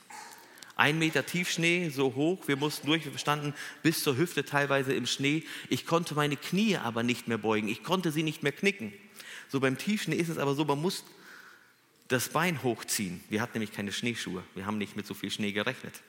Ein 0.76 0.98
Meter 0.98 1.26
Tiefschnee, 1.26 1.90
so 1.90 2.16
hoch, 2.16 2.48
wir 2.48 2.56
mussten 2.56 2.88
durch, 2.88 3.06
wir 3.06 3.18
standen 3.18 3.54
bis 3.84 4.02
zur 4.02 4.18
Hüfte 4.18 4.44
teilweise 4.44 4.94
im 4.94 5.06
Schnee. 5.06 5.44
Ich 5.70 5.86
konnte 5.86 6.16
meine 6.16 6.36
Knie 6.36 6.78
aber 6.78 7.04
nicht 7.04 7.28
mehr 7.28 7.38
beugen, 7.38 7.68
ich 7.68 7.84
konnte 7.84 8.12
sie 8.12 8.24
nicht 8.24 8.42
mehr 8.42 8.52
knicken. 8.52 8.92
So 9.50 9.60
beim 9.60 9.78
Tiefschnee 9.78 10.16
ist 10.16 10.30
es 10.30 10.40
aber 10.40 10.56
so, 10.56 10.66
man 10.66 10.82
muss 10.82 11.04
das 12.08 12.30
Bein 12.30 12.64
hochziehen. 12.64 13.24
Wir 13.30 13.42
hatten 13.42 13.54
nämlich 13.54 13.72
keine 13.72 13.92
Schneeschuhe, 13.92 14.44
wir 14.56 14.66
haben 14.66 14.80
nicht 14.80 14.96
mit 14.96 15.06
so 15.06 15.14
viel 15.14 15.30
Schnee 15.30 15.52
gerechnet. 15.52 16.02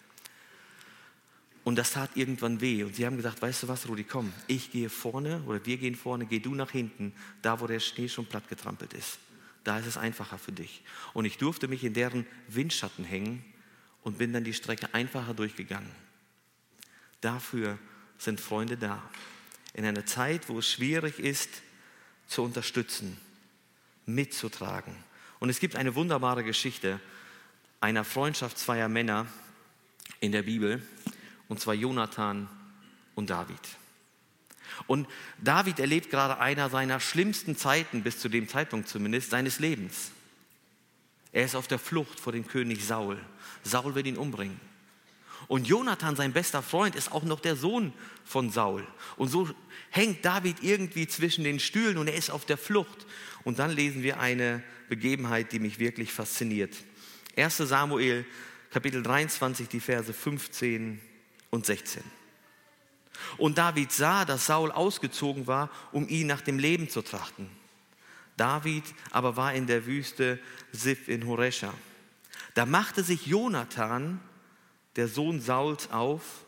Und 1.62 1.76
das 1.76 1.92
tat 1.92 2.10
irgendwann 2.14 2.60
weh. 2.60 2.84
Und 2.84 2.94
sie 2.94 3.06
haben 3.06 3.16
gesagt, 3.16 3.40
weißt 3.40 3.62
du 3.64 3.68
was, 3.68 3.88
Rudi, 3.88 4.04
komm, 4.04 4.32
ich 4.46 4.70
gehe 4.70 4.90
vorne 4.90 5.42
oder 5.46 5.64
wir 5.64 5.76
gehen 5.76 5.94
vorne, 5.94 6.26
geh 6.26 6.38
du 6.38 6.54
nach 6.54 6.70
hinten, 6.70 7.14
da 7.42 7.60
wo 7.60 7.66
der 7.66 7.80
Schnee 7.80 8.08
schon 8.08 8.26
platt 8.26 8.48
getrampelt 8.48 8.92
ist. 8.92 9.18
Da 9.62 9.78
ist 9.78 9.86
es 9.86 9.96
einfacher 9.96 10.38
für 10.38 10.52
dich. 10.52 10.82
Und 11.14 11.24
ich 11.24 11.38
durfte 11.38 11.68
mich 11.68 11.84
in 11.84 11.94
deren 11.94 12.26
Windschatten 12.48 13.04
hängen 13.04 13.42
und 14.04 14.18
bin 14.18 14.32
dann 14.32 14.44
die 14.44 14.54
Strecke 14.54 14.92
einfacher 14.94 15.34
durchgegangen. 15.34 15.90
Dafür 17.20 17.78
sind 18.18 18.40
Freunde 18.40 18.76
da. 18.76 19.02
In 19.72 19.84
einer 19.84 20.06
Zeit, 20.06 20.48
wo 20.48 20.60
es 20.60 20.70
schwierig 20.70 21.18
ist, 21.18 21.62
zu 22.28 22.42
unterstützen, 22.42 23.18
mitzutragen. 24.06 24.94
Und 25.40 25.50
es 25.50 25.58
gibt 25.58 25.74
eine 25.74 25.94
wunderbare 25.94 26.44
Geschichte 26.44 27.00
einer 27.80 28.04
Freundschaft 28.04 28.58
zweier 28.58 28.88
Männer 28.88 29.26
in 30.20 30.32
der 30.32 30.42
Bibel, 30.42 30.82
und 31.48 31.60
zwar 31.60 31.74
Jonathan 31.74 32.48
und 33.14 33.30
David. 33.30 33.60
Und 34.86 35.06
David 35.42 35.78
erlebt 35.78 36.10
gerade 36.10 36.38
einer 36.38 36.70
seiner 36.70 37.00
schlimmsten 37.00 37.56
Zeiten, 37.56 38.02
bis 38.02 38.18
zu 38.18 38.28
dem 38.28 38.48
Zeitpunkt 38.48 38.88
zumindest, 38.88 39.30
seines 39.30 39.58
Lebens. 39.58 40.12
Er 41.34 41.44
ist 41.44 41.56
auf 41.56 41.66
der 41.66 41.80
Flucht 41.80 42.20
vor 42.20 42.32
dem 42.32 42.46
König 42.46 42.86
Saul. 42.86 43.18
Saul 43.64 43.96
will 43.96 44.06
ihn 44.06 44.16
umbringen. 44.16 44.60
Und 45.48 45.66
Jonathan, 45.66 46.14
sein 46.14 46.32
bester 46.32 46.62
Freund, 46.62 46.94
ist 46.94 47.10
auch 47.10 47.24
noch 47.24 47.40
der 47.40 47.56
Sohn 47.56 47.92
von 48.24 48.50
Saul. 48.50 48.86
Und 49.16 49.28
so 49.28 49.50
hängt 49.90 50.24
David 50.24 50.62
irgendwie 50.62 51.08
zwischen 51.08 51.42
den 51.42 51.58
Stühlen 51.58 51.98
und 51.98 52.06
er 52.06 52.14
ist 52.14 52.30
auf 52.30 52.46
der 52.46 52.56
Flucht. 52.56 53.04
Und 53.42 53.58
dann 53.58 53.72
lesen 53.72 54.04
wir 54.04 54.20
eine 54.20 54.62
Begebenheit, 54.88 55.50
die 55.50 55.58
mich 55.58 55.80
wirklich 55.80 56.12
fasziniert. 56.12 56.72
1 57.36 57.56
Samuel, 57.56 58.24
Kapitel 58.70 59.02
23, 59.02 59.68
die 59.68 59.80
Verse 59.80 60.12
15 60.12 61.00
und 61.50 61.66
16. 61.66 62.04
Und 63.38 63.58
David 63.58 63.90
sah, 63.90 64.24
dass 64.24 64.46
Saul 64.46 64.70
ausgezogen 64.70 65.48
war, 65.48 65.68
um 65.90 66.08
ihn 66.08 66.28
nach 66.28 66.42
dem 66.42 66.60
Leben 66.60 66.88
zu 66.88 67.02
trachten. 67.02 67.50
David 68.36 68.84
aber 69.10 69.36
war 69.36 69.54
in 69.54 69.66
der 69.66 69.86
Wüste 69.86 70.38
Sif 70.72 71.08
in 71.08 71.26
Horesha. 71.26 71.72
Da 72.54 72.66
machte 72.66 73.02
sich 73.02 73.26
Jonathan, 73.26 74.20
der 74.96 75.08
Sohn 75.08 75.40
Sauls, 75.40 75.90
auf 75.90 76.44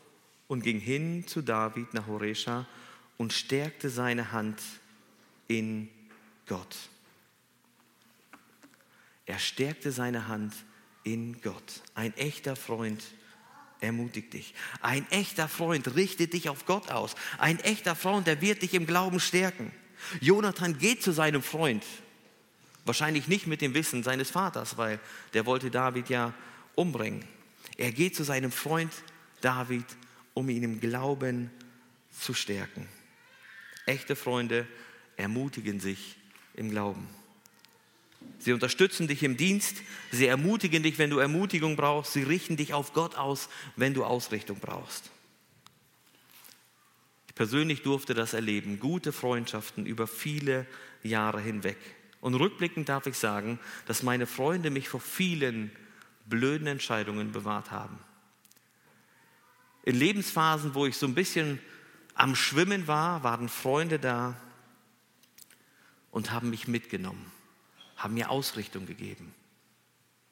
und 0.47 0.61
ging 0.63 0.79
hin 0.79 1.27
zu 1.27 1.41
David 1.41 1.93
nach 1.93 2.07
Horesha 2.07 2.65
und 3.17 3.33
stärkte 3.33 3.89
seine 3.89 4.31
Hand 4.31 4.61
in 5.47 5.89
Gott. 6.45 6.75
Er 9.25 9.39
stärkte 9.39 9.91
seine 9.91 10.27
Hand 10.27 10.53
in 11.03 11.41
Gott. 11.41 11.81
Ein 11.95 12.15
echter 12.15 12.55
Freund 12.55 13.03
ermutigt 13.81 14.33
dich. 14.33 14.53
Ein 14.81 15.09
echter 15.11 15.47
Freund 15.47 15.95
richtet 15.95 16.33
dich 16.33 16.49
auf 16.49 16.65
Gott 16.65 16.89
aus. 16.89 17.15
Ein 17.37 17.59
echter 17.59 17.95
Freund, 17.95 18.27
der 18.27 18.41
wird 18.41 18.61
dich 18.61 18.73
im 18.73 18.85
Glauben 18.85 19.19
stärken. 19.19 19.71
Jonathan 20.21 20.77
geht 20.77 21.03
zu 21.03 21.11
seinem 21.11 21.41
Freund. 21.41 21.83
Wahrscheinlich 22.85 23.27
nicht 23.27 23.47
mit 23.47 23.61
dem 23.61 23.73
Wissen 23.73 24.03
seines 24.03 24.31
Vaters, 24.31 24.77
weil 24.77 24.99
der 25.33 25.45
wollte 25.45 25.69
David 25.69 26.09
ja 26.09 26.33
umbringen. 26.75 27.23
Er 27.75 27.91
geht 27.91 28.15
zu 28.15 28.23
seinem 28.23 28.51
Freund 28.51 28.93
David, 29.41 29.85
um 30.33 30.49
ihn 30.49 30.63
im 30.63 30.79
Glauben 30.79 31.51
zu 32.17 32.33
stärken. 32.33 32.87
Echte 33.85 34.15
Freunde 34.15 34.67
ermutigen 35.17 35.79
sich 35.79 36.15
im 36.53 36.69
Glauben. 36.69 37.07
Sie 38.39 38.53
unterstützen 38.53 39.07
dich 39.07 39.23
im 39.23 39.37
Dienst, 39.37 39.77
sie 40.11 40.27
ermutigen 40.27 40.83
dich, 40.83 40.97
wenn 40.97 41.09
du 41.09 41.19
Ermutigung 41.19 41.75
brauchst, 41.75 42.13
sie 42.13 42.23
richten 42.23 42.57
dich 42.57 42.73
auf 42.73 42.93
Gott 42.93 43.15
aus, 43.15 43.49
wenn 43.75 43.93
du 43.93 44.03
Ausrichtung 44.03 44.59
brauchst 44.59 45.11
persönlich 47.37 47.83
durfte 47.83 48.15
das 48.15 48.33
erleben, 48.33 48.79
gute 48.79 49.13
Freundschaften 49.13 49.85
über 49.85 50.07
viele 50.07 50.65
Jahre 51.03 51.39
hinweg. 51.39 51.77
Und 52.19 52.33
rückblickend 52.33 52.89
darf 52.89 53.05
ich 53.05 53.15
sagen, 53.15 53.59
dass 53.85 54.01
meine 54.01 54.25
Freunde 54.25 54.71
mich 54.71 54.89
vor 54.89 54.99
vielen 54.99 55.71
blöden 56.25 56.65
Entscheidungen 56.65 57.31
bewahrt 57.31 57.69
haben. 57.69 57.99
In 59.83 59.95
Lebensphasen, 59.95 60.73
wo 60.73 60.87
ich 60.87 60.97
so 60.97 61.05
ein 61.05 61.13
bisschen 61.13 61.59
am 62.15 62.35
Schwimmen 62.35 62.87
war, 62.87 63.23
waren 63.23 63.49
Freunde 63.49 63.99
da 63.99 64.35
und 66.09 66.31
haben 66.31 66.49
mich 66.49 66.67
mitgenommen, 66.67 67.31
haben 67.97 68.15
mir 68.15 68.31
Ausrichtung 68.31 68.87
gegeben. 68.87 69.31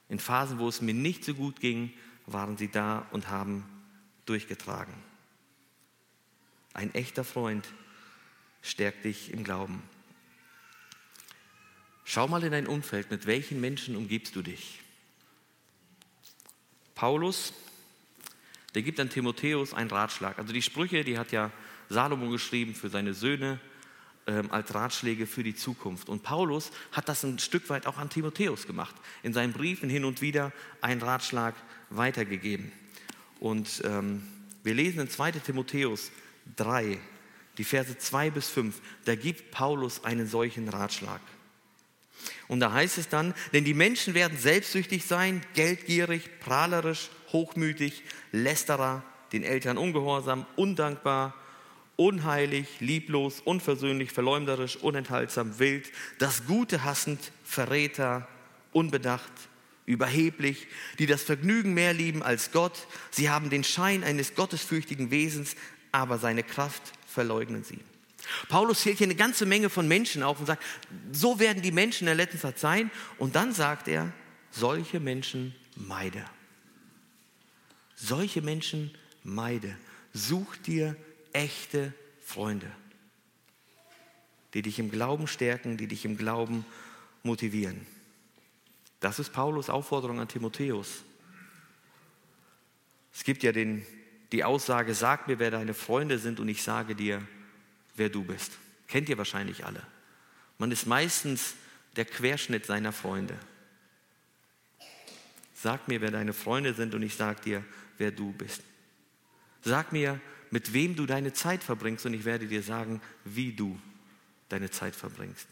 In 0.09 0.17
Phasen, 0.17 0.57
wo 0.57 0.67
es 0.67 0.81
mir 0.81 0.95
nicht 0.95 1.23
so 1.23 1.35
gut 1.35 1.59
ging, 1.59 1.93
waren 2.25 2.57
sie 2.57 2.71
da 2.71 3.05
und 3.11 3.29
haben 3.29 3.63
durchgetragen. 4.25 4.93
Ein 6.75 6.93
echter 6.93 7.23
Freund 7.23 7.65
stärkt 8.61 9.05
dich 9.05 9.31
im 9.31 9.45
Glauben. 9.45 9.81
Schau 12.03 12.27
mal 12.27 12.43
in 12.43 12.51
dein 12.51 12.67
Umfeld, 12.67 13.09
mit 13.11 13.25
welchen 13.27 13.61
Menschen 13.61 13.95
umgibst 13.95 14.35
du 14.35 14.41
dich? 14.41 14.81
Paulus, 16.93 17.53
der 18.73 18.81
gibt 18.81 18.99
an 18.99 19.09
Timotheus 19.09 19.73
einen 19.73 19.89
Ratschlag. 19.89 20.38
Also 20.38 20.51
die 20.51 20.61
Sprüche, 20.61 21.05
die 21.05 21.17
hat 21.17 21.31
ja 21.31 21.49
Salomo 21.88 22.29
geschrieben 22.29 22.75
für 22.75 22.89
seine 22.89 23.13
Söhne, 23.13 23.61
ähm, 24.27 24.51
als 24.51 24.75
Ratschläge 24.75 25.27
für 25.27 25.43
die 25.43 25.55
Zukunft. 25.55 26.09
Und 26.09 26.23
Paulus 26.23 26.71
hat 26.91 27.07
das 27.07 27.23
ein 27.23 27.39
Stück 27.39 27.69
weit 27.69 27.88
auch 27.88 27.97
an 27.97 28.09
Timotheus 28.09 28.67
gemacht, 28.67 28.95
in 29.23 29.31
seinen 29.31 29.53
Briefen 29.53 29.89
hin 29.89 30.03
und 30.03 30.21
wieder 30.21 30.51
einen 30.81 31.01
Ratschlag 31.01 31.55
weitergegeben. 31.89 32.73
Und 33.39 33.81
ähm, 33.85 34.27
wir 34.63 34.73
lesen 34.73 34.99
in 34.99 35.09
2 35.09 35.31
Timotheus 35.31 36.11
3, 36.55 36.97
die 37.58 37.63
Verse 37.63 37.97
2 37.97 38.29
bis 38.31 38.49
5, 38.49 38.79
da 39.05 39.15
gibt 39.15 39.51
Paulus 39.51 40.03
einen 40.03 40.27
solchen 40.27 40.69
Ratschlag. 40.69 41.21
Und 42.47 42.60
da 42.60 42.71
heißt 42.71 42.97
es 42.97 43.10
dann, 43.10 43.34
denn 43.53 43.65
die 43.65 43.73
Menschen 43.73 44.13
werden 44.13 44.38
selbstsüchtig 44.38 45.05
sein, 45.05 45.41
geldgierig, 45.53 46.39
prahlerisch, 46.39 47.10
hochmütig, 47.31 48.03
lästerer, 48.31 49.03
den 49.31 49.43
Eltern 49.43 49.77
ungehorsam, 49.77 50.45
undankbar, 50.55 51.34
unheilig, 51.95 52.67
lieblos, 52.79 53.41
unversöhnlich, 53.41 54.12
verleumderisch, 54.12 54.77
unenthaltsam, 54.77 55.60
wild, 55.60 55.91
das 56.19 56.45
Gute 56.45 56.84
hassend, 56.84 57.31
Verräter, 57.43 58.27
unbedacht, 58.71 59.31
überheblich, 59.86 60.67
die 60.99 61.05
das 61.05 61.23
Vergnügen 61.23 61.73
mehr 61.73 61.93
lieben 61.93 62.23
als 62.23 62.51
Gott. 62.51 62.88
Sie 63.12 63.29
haben 63.29 63.49
den 63.49 63.63
Schein 63.63 64.03
eines 64.03 64.36
gottesfürchtigen 64.36 65.12
Wesens, 65.12 65.55
aber 65.95 66.17
seine 66.17 66.43
Kraft 66.43 66.81
verleugnen 67.08 67.63
sie. 67.63 67.79
Paulus 68.49 68.81
zählt 68.81 68.97
hier 68.97 69.08
eine 69.08 69.15
ganze 69.15 69.45
Menge 69.45 69.69
von 69.69 69.88
Menschen 69.88 70.23
auf 70.23 70.39
und 70.39 70.45
sagt, 70.45 70.62
so 71.13 71.39
werden 71.39 71.62
die 71.62 71.71
Menschen 71.71 72.01
in 72.01 72.17
der 72.17 72.25
letzten 72.25 72.39
Zeit 72.39 72.60
sein. 72.60 72.91
Und 73.17 73.36
dann 73.36 73.53
sagt 73.53 73.88
er, 73.88 74.12
solche 74.51 74.99
Menschen 74.99 75.55
meide. 75.75 76.25
Solche 77.95 78.41
Menschen 78.41 78.93
meide. 79.23 79.77
Such 80.13 80.58
dir 80.58 80.97
echte 81.31 81.93
Freunde, 82.25 82.69
die 84.53 84.63
dich 84.63 84.79
im 84.79 84.91
Glauben 84.91 85.27
stärken, 85.27 85.77
die 85.77 85.88
dich 85.88 86.03
im 86.03 86.17
Glauben 86.17 86.65
motivieren. 87.23 87.86
Das 88.99 89.19
ist 89.19 89.31
Paulus 89.31 89.69
Aufforderung 89.69 90.19
an 90.19 90.27
Timotheus. 90.27 91.03
Es 93.13 93.23
gibt 93.23 93.43
ja 93.43 93.53
den, 93.53 93.86
die 94.31 94.43
Aussage, 94.43 94.93
sag 94.93 95.27
mir, 95.27 95.39
wer 95.39 95.51
deine 95.51 95.73
Freunde 95.73 96.19
sind 96.19 96.39
und 96.39 96.49
ich 96.49 96.63
sage 96.63 96.95
dir, 96.95 97.21
wer 97.95 98.09
du 98.09 98.23
bist. 98.23 98.53
Kennt 98.88 99.09
ihr 99.09 99.17
wahrscheinlich 99.17 99.65
alle. 99.65 99.85
Man 100.57 100.71
ist 100.71 100.85
meistens 100.85 101.55
der 101.95 102.05
Querschnitt 102.05 102.65
seiner 102.65 102.91
Freunde. 102.91 103.38
Sag 105.53 105.88
mir, 105.88 106.01
wer 106.01 106.11
deine 106.11 106.33
Freunde 106.33 106.73
sind 106.73 106.93
und 106.93 107.01
ich 107.01 107.15
sage 107.15 107.41
dir, 107.41 107.63
wer 107.97 108.11
du 108.11 108.31
bist. 108.33 108.61
Sag 109.63 109.91
mir, 109.91 110.19
mit 110.51 110.73
wem 110.73 110.95
du 110.95 111.05
deine 111.05 111.33
Zeit 111.33 111.63
verbringst 111.63 112.05
und 112.05 112.13
ich 112.13 112.25
werde 112.25 112.47
dir 112.47 112.61
sagen, 112.61 113.01
wie 113.23 113.51
du 113.51 113.79
deine 114.49 114.69
Zeit 114.69 114.95
verbringst. 114.95 115.47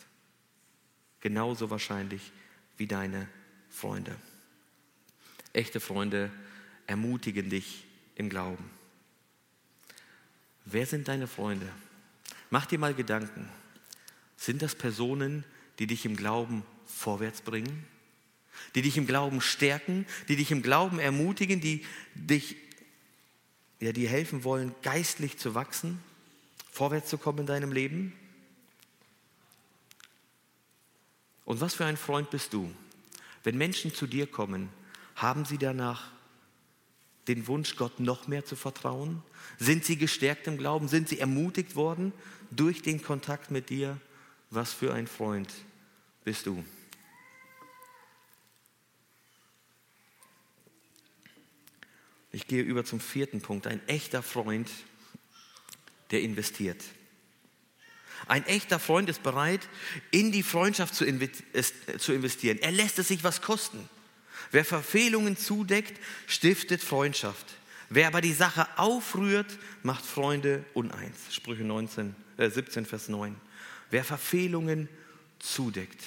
Genauso 1.19 1.69
wahrscheinlich 1.69 2.31
wie 2.77 2.88
deine 2.88 3.27
Freunde. 3.69 4.15
Echte 5.53 5.79
Freunde 5.79 6.29
ermutigen 6.86 7.49
dich 7.49 7.86
im 8.15 8.30
Glauben. 8.30 8.69
Wer 10.65 10.86
sind 10.86 11.08
deine 11.08 11.28
Freunde? 11.28 11.67
Mach 12.49 12.65
dir 12.65 12.80
mal 12.80 12.93
Gedanken. 12.93 13.49
Sind 14.38 14.62
das 14.62 14.76
Personen, 14.76 15.43
die 15.80 15.88
dich 15.88 16.06
im 16.06 16.15
Glauben 16.15 16.63
vorwärts 16.86 17.41
bringen? 17.41 17.86
Die 18.76 18.82
dich 18.82 18.97
im 18.97 19.08
Glauben 19.08 19.41
stärken, 19.41 20.06
die 20.28 20.36
dich 20.36 20.52
im 20.52 20.62
Glauben 20.62 20.99
ermutigen, 20.99 21.60
die 21.60 21.86
dich 22.13 22.56
ja, 23.84 23.91
die 23.91 24.08
helfen 24.08 24.45
wollen, 24.45 24.73
geistlich 24.82 25.38
zu 25.38 25.56
wachsen, 25.56 25.99
vorwärts 26.71 27.10
zu 27.10 27.17
kommen 27.17 27.39
in 27.39 27.45
deinem 27.47 27.73
Leben? 27.73 28.13
Und 31.43 31.60
was 31.60 31.73
für 31.73 31.86
ein 31.86 31.97
Freund 31.97 32.30
bist 32.30 32.54
du? 32.54 32.73
Wenn 33.43 33.58
Menschen 33.58 33.93
zu 33.93 34.08
dir 34.08 34.26
kommen, 34.26 34.69
haben 35.15 35.43
sie 35.43 35.58
danach 35.58 36.12
den 37.27 37.47
Wunsch, 37.47 37.75
Gott 37.75 37.99
noch 37.99 38.27
mehr 38.27 38.45
zu 38.45 38.55
vertrauen? 38.55 39.23
Sind 39.59 39.86
sie 39.86 39.97
gestärkt 39.97 40.47
im 40.47 40.57
Glauben? 40.57 40.88
Sind 40.88 41.09
sie 41.09 41.19
ermutigt 41.19 41.75
worden 41.75 42.12
durch 42.51 42.81
den 42.81 43.01
Kontakt 43.01 43.51
mit 43.51 43.69
dir? 43.69 43.99
Was 44.49 44.73
für 44.73 44.93
ein 44.93 45.07
Freund 45.07 45.51
bist 46.23 46.45
du? 46.45 46.63
Ich 52.31 52.47
gehe 52.47 52.63
über 52.63 52.83
zum 52.83 52.99
vierten 52.99 53.41
Punkt. 53.41 53.67
Ein 53.67 53.88
echter 53.88 54.23
Freund, 54.23 54.69
der 56.12 56.21
investiert. 56.21 56.83
Ein 58.25 58.45
echter 58.45 58.79
Freund 58.79 59.09
ist 59.09 59.21
bereit, 59.21 59.67
in 60.12 60.31
die 60.31 60.43
Freundschaft 60.43 60.95
zu 60.95 61.05
investieren. 61.05 62.57
Er 62.59 62.71
lässt 62.71 62.97
es 62.97 63.09
sich 63.09 63.23
was 63.23 63.41
kosten. 63.41 63.88
Wer 64.51 64.65
Verfehlungen 64.65 65.38
zudeckt, 65.38 65.99
stiftet 66.27 66.82
Freundschaft. 66.82 67.45
Wer 67.89 68.08
aber 68.08 68.21
die 68.21 68.34
Sache 68.34 68.67
aufrührt, 68.77 69.58
macht 69.84 70.06
Freunde 70.06 70.65
uneins. 70.73 71.17
Sprüche 71.32 71.63
19, 71.63 72.15
äh 72.38 72.49
17, 72.49 72.86
Vers 72.86 73.08
9. 73.10 73.36
Wer 73.91 74.03
Verfehlungen 74.03 74.89
zudeckt, 75.39 76.03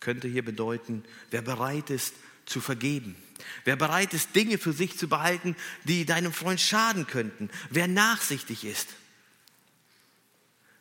könnte 0.00 0.28
hier 0.28 0.44
bedeuten, 0.44 1.04
wer 1.30 1.42
bereit 1.42 1.90
ist 1.90 2.14
zu 2.44 2.60
vergeben. 2.60 3.16
Wer 3.64 3.76
bereit 3.76 4.12
ist, 4.14 4.34
Dinge 4.36 4.58
für 4.58 4.72
sich 4.72 4.98
zu 4.98 5.08
behalten, 5.08 5.56
die 5.84 6.04
deinem 6.04 6.32
Freund 6.32 6.60
schaden 6.60 7.06
könnten. 7.06 7.50
Wer 7.70 7.88
nachsichtig 7.88 8.64
ist. 8.64 8.88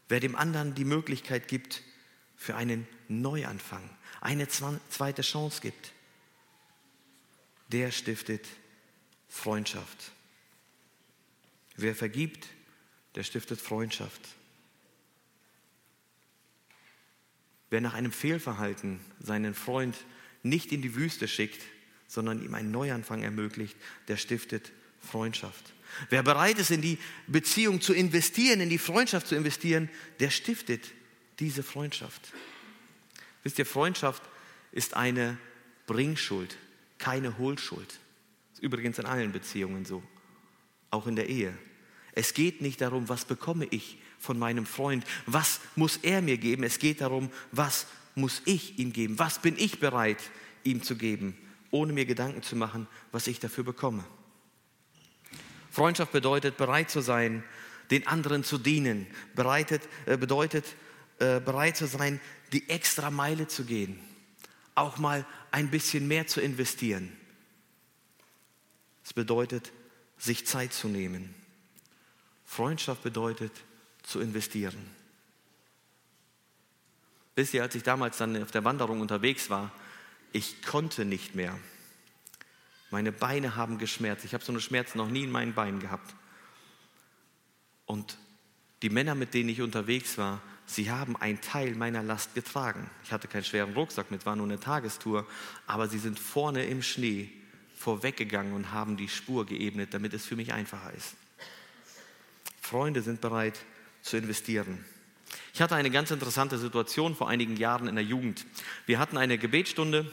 Wer 0.09 0.19
dem 0.19 0.35
anderen 0.35 0.75
die 0.75 0.85
Möglichkeit 0.85 1.47
gibt 1.47 1.81
für 2.35 2.55
einen 2.55 2.85
Neuanfang, 3.07 3.89
eine 4.19 4.47
zweite 4.49 5.21
Chance 5.21 5.61
gibt 5.61 5.93
der 7.71 7.91
stiftet 7.91 8.47
Freundschaft. 9.27 10.11
Wer 11.75 11.95
vergibt, 11.95 12.47
der 13.15 13.23
stiftet 13.23 13.59
Freundschaft. 13.59 14.21
Wer 17.69 17.81
nach 17.81 17.93
einem 17.93 18.11
Fehlverhalten 18.11 18.99
seinen 19.19 19.53
Freund 19.53 19.95
nicht 20.43 20.71
in 20.71 20.81
die 20.81 20.95
Wüste 20.95 21.27
schickt, 21.27 21.61
sondern 22.07 22.43
ihm 22.43 22.53
einen 22.53 22.71
Neuanfang 22.71 23.23
ermöglicht, 23.23 23.77
der 24.09 24.17
stiftet 24.17 24.71
Freundschaft. 24.99 25.73
Wer 26.09 26.23
bereit 26.23 26.59
ist, 26.59 26.71
in 26.71 26.81
die 26.81 26.97
Beziehung 27.27 27.81
zu 27.81 27.93
investieren, 27.93 28.59
in 28.59 28.69
die 28.69 28.77
Freundschaft 28.77 29.27
zu 29.27 29.35
investieren, 29.35 29.89
der 30.19 30.29
stiftet 30.29 30.91
diese 31.39 31.63
Freundschaft. 31.63 32.33
Wisst 33.43 33.59
ihr, 33.59 33.65
Freundschaft 33.65 34.21
ist 34.71 34.95
eine 34.95 35.37
Bringschuld 35.87 36.57
keine 37.01 37.37
Hohlschuld. 37.37 37.89
Das 37.89 38.59
ist 38.59 38.63
übrigens 38.63 38.99
in 38.99 39.05
allen 39.05 39.33
Beziehungen 39.33 39.83
so, 39.83 40.01
auch 40.91 41.07
in 41.07 41.17
der 41.17 41.27
Ehe. 41.27 41.53
Es 42.13 42.33
geht 42.33 42.61
nicht 42.61 42.79
darum, 42.79 43.09
was 43.09 43.25
bekomme 43.25 43.65
ich 43.65 43.97
von 44.19 44.37
meinem 44.37 44.65
Freund, 44.65 45.03
was 45.25 45.59
muss 45.75 45.97
er 45.97 46.21
mir 46.21 46.37
geben. 46.37 46.63
Es 46.63 46.79
geht 46.79 47.01
darum, 47.01 47.31
was 47.51 47.87
muss 48.15 48.41
ich 48.45 48.77
ihm 48.77 48.93
geben, 48.93 49.17
was 49.17 49.39
bin 49.39 49.55
ich 49.57 49.79
bereit 49.79 50.19
ihm 50.63 50.83
zu 50.83 50.95
geben, 50.95 51.35
ohne 51.71 51.91
mir 51.91 52.05
Gedanken 52.05 52.43
zu 52.43 52.55
machen, 52.55 52.87
was 53.11 53.27
ich 53.27 53.39
dafür 53.39 53.63
bekomme. 53.63 54.03
Freundschaft 55.71 56.11
bedeutet, 56.11 56.57
bereit 56.57 56.91
zu 56.91 57.01
sein, 57.01 57.43
den 57.89 58.05
anderen 58.05 58.43
zu 58.43 58.57
dienen, 58.57 59.07
bereitet, 59.33 59.81
äh, 60.05 60.17
bedeutet, 60.17 60.65
äh, 61.19 61.39
bereit 61.39 61.77
zu 61.77 61.87
sein, 61.87 62.19
die 62.51 62.69
extra 62.69 63.09
Meile 63.09 63.47
zu 63.47 63.63
gehen 63.63 63.99
auch 64.75 64.97
mal 64.97 65.25
ein 65.51 65.69
bisschen 65.69 66.07
mehr 66.07 66.27
zu 66.27 66.41
investieren. 66.41 67.15
Es 69.03 69.13
bedeutet, 69.13 69.71
sich 70.17 70.45
Zeit 70.47 70.73
zu 70.73 70.87
nehmen. 70.87 71.33
Freundschaft 72.45 73.03
bedeutet, 73.03 73.51
zu 74.03 74.19
investieren. 74.19 74.89
Wisst 77.35 77.53
ihr, 77.53 77.63
als 77.63 77.75
ich 77.75 77.83
damals 77.83 78.17
dann 78.17 78.41
auf 78.41 78.51
der 78.51 78.63
Wanderung 78.63 79.01
unterwegs 79.01 79.49
war, 79.49 79.71
ich 80.33 80.61
konnte 80.61 81.05
nicht 81.05 81.35
mehr. 81.35 81.57
Meine 82.89 83.11
Beine 83.11 83.55
haben 83.55 83.77
geschmerzt. 83.77 84.25
Ich 84.25 84.33
habe 84.33 84.43
so 84.43 84.51
eine 84.51 84.61
Schmerzen 84.61 84.97
noch 84.97 85.09
nie 85.09 85.23
in 85.23 85.31
meinen 85.31 85.53
Beinen 85.53 85.79
gehabt. 85.79 86.13
Und 87.85 88.17
die 88.81 88.89
Männer, 88.89 89.15
mit 89.15 89.33
denen 89.33 89.49
ich 89.49 89.61
unterwegs 89.61 90.17
war, 90.17 90.41
Sie 90.71 90.89
haben 90.89 91.17
einen 91.17 91.41
Teil 91.41 91.75
meiner 91.75 92.01
Last 92.01 92.33
getragen. 92.33 92.89
Ich 93.03 93.11
hatte 93.11 93.27
keinen 93.27 93.43
schweren 93.43 93.73
Rucksack 93.73 94.09
mit, 94.09 94.25
war 94.25 94.37
nur 94.37 94.45
eine 94.45 94.57
Tagestour, 94.57 95.27
aber 95.67 95.89
sie 95.89 95.99
sind 95.99 96.17
vorne 96.17 96.63
im 96.63 96.81
Schnee 96.81 97.29
vorweggegangen 97.75 98.53
und 98.53 98.71
haben 98.71 98.95
die 98.95 99.09
Spur 99.09 99.45
geebnet, 99.45 99.93
damit 99.93 100.13
es 100.13 100.25
für 100.25 100.37
mich 100.37 100.53
einfacher 100.53 100.93
ist. 100.93 101.15
Freunde 102.61 103.01
sind 103.01 103.19
bereit 103.19 103.59
zu 104.01 104.15
investieren. 104.15 104.85
Ich 105.53 105.61
hatte 105.61 105.75
eine 105.75 105.91
ganz 105.91 106.09
interessante 106.09 106.57
Situation 106.57 107.17
vor 107.17 107.27
einigen 107.27 107.57
Jahren 107.57 107.89
in 107.89 107.95
der 107.95 108.05
Jugend. 108.05 108.45
Wir 108.85 108.97
hatten 108.97 109.17
eine 109.17 109.37
Gebetsstunde 109.37 110.09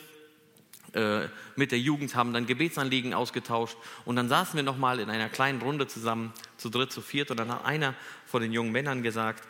äh, 0.92 1.28
mit 1.54 1.70
der 1.70 1.78
Jugend, 1.78 2.16
haben 2.16 2.32
dann 2.32 2.46
Gebetsanliegen 2.46 3.14
ausgetauscht 3.14 3.76
und 4.04 4.16
dann 4.16 4.28
saßen 4.28 4.56
wir 4.56 4.64
nochmal 4.64 4.98
in 4.98 5.08
einer 5.08 5.28
kleinen 5.28 5.62
Runde 5.62 5.86
zusammen, 5.86 6.32
zu 6.56 6.68
dritt, 6.68 6.90
zu 6.90 7.00
viert 7.00 7.30
und 7.30 7.36
dann 7.36 7.52
hat 7.52 7.64
einer 7.64 7.94
von 8.26 8.42
den 8.42 8.52
jungen 8.52 8.72
Männern 8.72 9.04
gesagt, 9.04 9.44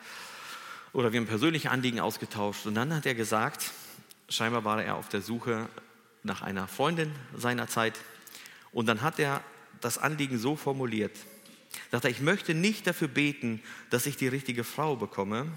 oder 0.93 1.13
wir 1.13 1.19
haben 1.19 1.27
persönliche 1.27 1.71
Anliegen 1.71 1.99
ausgetauscht. 1.99 2.65
Und 2.65 2.75
dann 2.75 2.93
hat 2.93 3.05
er 3.05 3.15
gesagt, 3.15 3.71
scheinbar 4.27 4.63
war 4.63 4.83
er 4.83 4.95
auf 4.95 5.09
der 5.09 5.21
Suche 5.21 5.69
nach 6.23 6.41
einer 6.41 6.67
Freundin 6.67 7.11
seiner 7.35 7.67
Zeit. 7.67 7.99
Und 8.71 8.87
dann 8.87 9.01
hat 9.01 9.19
er 9.19 9.43
das 9.81 9.97
Anliegen 9.97 10.37
so 10.37 10.55
formuliert. 10.55 11.15
Sagt 11.91 12.05
er, 12.05 12.09
ich 12.09 12.21
möchte 12.21 12.53
nicht 12.53 12.87
dafür 12.87 13.07
beten, 13.07 13.61
dass 13.89 14.05
ich 14.05 14.17
die 14.17 14.27
richtige 14.27 14.63
Frau 14.63 14.95
bekomme, 14.95 15.47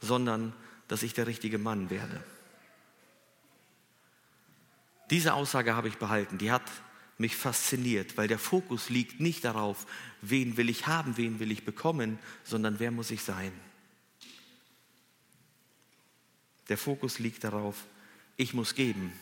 sondern 0.00 0.52
dass 0.88 1.02
ich 1.02 1.14
der 1.14 1.26
richtige 1.26 1.58
Mann 1.58 1.90
werde. 1.90 2.22
Diese 5.10 5.34
Aussage 5.34 5.74
habe 5.74 5.88
ich 5.88 5.98
behalten. 5.98 6.38
Die 6.38 6.52
hat 6.52 6.62
mich 7.18 7.36
fasziniert, 7.36 8.16
weil 8.16 8.28
der 8.28 8.38
Fokus 8.38 8.88
liegt 8.88 9.20
nicht 9.20 9.44
darauf, 9.44 9.86
wen 10.22 10.56
will 10.56 10.70
ich 10.70 10.86
haben, 10.86 11.16
wen 11.16 11.38
will 11.38 11.50
ich 11.50 11.64
bekommen, 11.64 12.18
sondern 12.44 12.78
wer 12.78 12.90
muss 12.90 13.10
ich 13.10 13.22
sein. 13.22 13.52
Der 16.70 16.78
Fokus 16.78 17.18
liegt 17.18 17.44
darauf, 17.44 17.76
ich 18.36 18.54
muss 18.54 18.74
geben 18.74 19.12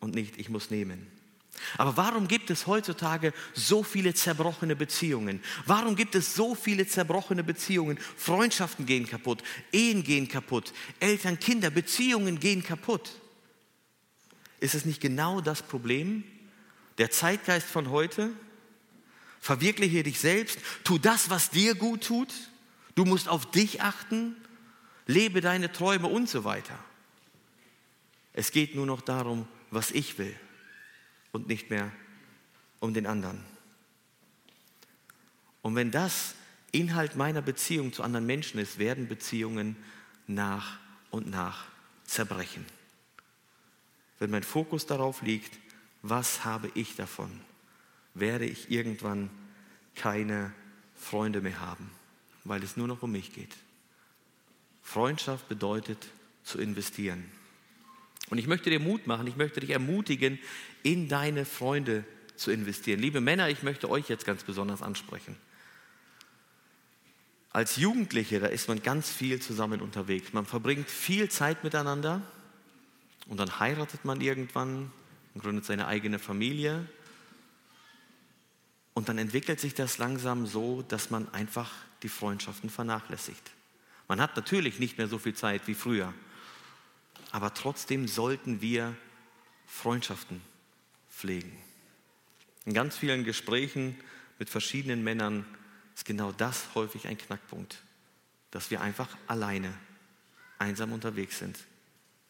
und 0.00 0.14
nicht 0.14 0.36
ich 0.36 0.50
muss 0.50 0.70
nehmen. 0.70 1.06
Aber 1.78 1.96
warum 1.96 2.26
gibt 2.26 2.50
es 2.50 2.66
heutzutage 2.66 3.32
so 3.54 3.84
viele 3.84 4.14
zerbrochene 4.14 4.74
Beziehungen? 4.74 5.40
Warum 5.64 5.94
gibt 5.94 6.16
es 6.16 6.34
so 6.34 6.56
viele 6.56 6.86
zerbrochene 6.86 7.44
Beziehungen? 7.44 7.98
Freundschaften 8.16 8.84
gehen 8.84 9.06
kaputt, 9.06 9.44
Ehen 9.70 10.02
gehen 10.02 10.26
kaputt, 10.26 10.72
Eltern, 10.98 11.38
Kinder, 11.38 11.70
Beziehungen 11.70 12.40
gehen 12.40 12.64
kaputt. 12.64 13.12
Ist 14.58 14.74
es 14.74 14.84
nicht 14.84 15.00
genau 15.00 15.40
das 15.40 15.62
Problem? 15.62 16.24
Der 16.98 17.12
Zeitgeist 17.12 17.68
von 17.68 17.90
heute? 17.90 18.30
Verwirkliche 19.40 20.02
dich 20.02 20.18
selbst, 20.18 20.58
tu 20.82 20.98
das, 20.98 21.30
was 21.30 21.50
dir 21.50 21.76
gut 21.76 22.04
tut. 22.04 22.32
Du 22.96 23.04
musst 23.04 23.28
auf 23.28 23.50
dich 23.50 23.82
achten, 23.82 24.36
lebe 25.12 25.40
deine 25.40 25.70
Träume 25.70 26.08
und 26.08 26.28
so 26.28 26.44
weiter. 26.44 26.78
Es 28.32 28.50
geht 28.50 28.74
nur 28.74 28.86
noch 28.86 29.02
darum, 29.02 29.46
was 29.70 29.90
ich 29.90 30.18
will 30.18 30.34
und 31.32 31.48
nicht 31.48 31.70
mehr 31.70 31.90
um 32.80 32.94
den 32.94 33.06
anderen. 33.06 33.42
Und 35.60 35.76
wenn 35.76 35.90
das 35.90 36.34
Inhalt 36.72 37.16
meiner 37.16 37.42
Beziehung 37.42 37.92
zu 37.92 38.02
anderen 38.02 38.26
Menschen 38.26 38.58
ist, 38.58 38.78
werden 38.78 39.06
Beziehungen 39.06 39.76
nach 40.26 40.78
und 41.10 41.30
nach 41.30 41.66
zerbrechen. 42.04 42.64
Wenn 44.18 44.30
mein 44.30 44.42
Fokus 44.42 44.86
darauf 44.86 45.22
liegt, 45.22 45.58
was 46.02 46.44
habe 46.44 46.70
ich 46.74 46.96
davon, 46.96 47.30
werde 48.14 48.46
ich 48.46 48.70
irgendwann 48.70 49.30
keine 49.94 50.52
Freunde 50.96 51.40
mehr 51.40 51.60
haben, 51.60 51.90
weil 52.44 52.62
es 52.62 52.76
nur 52.76 52.88
noch 52.88 53.02
um 53.02 53.12
mich 53.12 53.32
geht. 53.32 53.54
Freundschaft 54.82 55.48
bedeutet 55.48 56.08
zu 56.44 56.58
investieren. 56.58 57.24
Und 58.30 58.38
ich 58.38 58.46
möchte 58.46 58.70
dir 58.70 58.80
Mut 58.80 59.06
machen, 59.06 59.26
ich 59.26 59.36
möchte 59.36 59.60
dich 59.60 59.70
ermutigen, 59.70 60.38
in 60.82 61.08
deine 61.08 61.44
Freunde 61.44 62.04
zu 62.36 62.50
investieren. 62.50 63.00
Liebe 63.00 63.20
Männer, 63.20 63.48
ich 63.48 63.62
möchte 63.62 63.88
euch 63.90 64.08
jetzt 64.08 64.24
ganz 64.24 64.42
besonders 64.42 64.82
ansprechen. 64.82 65.36
Als 67.50 67.76
Jugendliche, 67.76 68.40
da 68.40 68.46
ist 68.46 68.68
man 68.68 68.82
ganz 68.82 69.10
viel 69.10 69.40
zusammen 69.40 69.82
unterwegs. 69.82 70.32
Man 70.32 70.46
verbringt 70.46 70.88
viel 70.88 71.30
Zeit 71.30 71.64
miteinander 71.64 72.22
und 73.26 73.38
dann 73.38 73.60
heiratet 73.60 74.04
man 74.04 74.20
irgendwann 74.20 74.90
und 75.34 75.42
gründet 75.42 75.66
seine 75.66 75.86
eigene 75.86 76.18
Familie. 76.18 76.86
Und 78.94 79.08
dann 79.08 79.18
entwickelt 79.18 79.60
sich 79.60 79.74
das 79.74 79.98
langsam 79.98 80.46
so, 80.46 80.82
dass 80.82 81.10
man 81.10 81.32
einfach 81.34 81.70
die 82.02 82.08
Freundschaften 82.08 82.70
vernachlässigt. 82.70 83.50
Man 84.12 84.20
hat 84.20 84.36
natürlich 84.36 84.78
nicht 84.78 84.98
mehr 84.98 85.08
so 85.08 85.16
viel 85.16 85.32
Zeit 85.32 85.66
wie 85.68 85.74
früher, 85.74 86.12
aber 87.30 87.54
trotzdem 87.54 88.06
sollten 88.06 88.60
wir 88.60 88.94
Freundschaften 89.66 90.42
pflegen. 91.10 91.50
In 92.66 92.74
ganz 92.74 92.94
vielen 92.94 93.24
Gesprächen 93.24 93.98
mit 94.38 94.50
verschiedenen 94.50 95.02
Männern 95.02 95.46
ist 95.94 96.04
genau 96.04 96.30
das 96.30 96.74
häufig 96.74 97.06
ein 97.08 97.16
Knackpunkt, 97.16 97.82
dass 98.50 98.70
wir 98.70 98.82
einfach 98.82 99.08
alleine, 99.28 99.72
einsam 100.58 100.92
unterwegs 100.92 101.38
sind, 101.38 101.58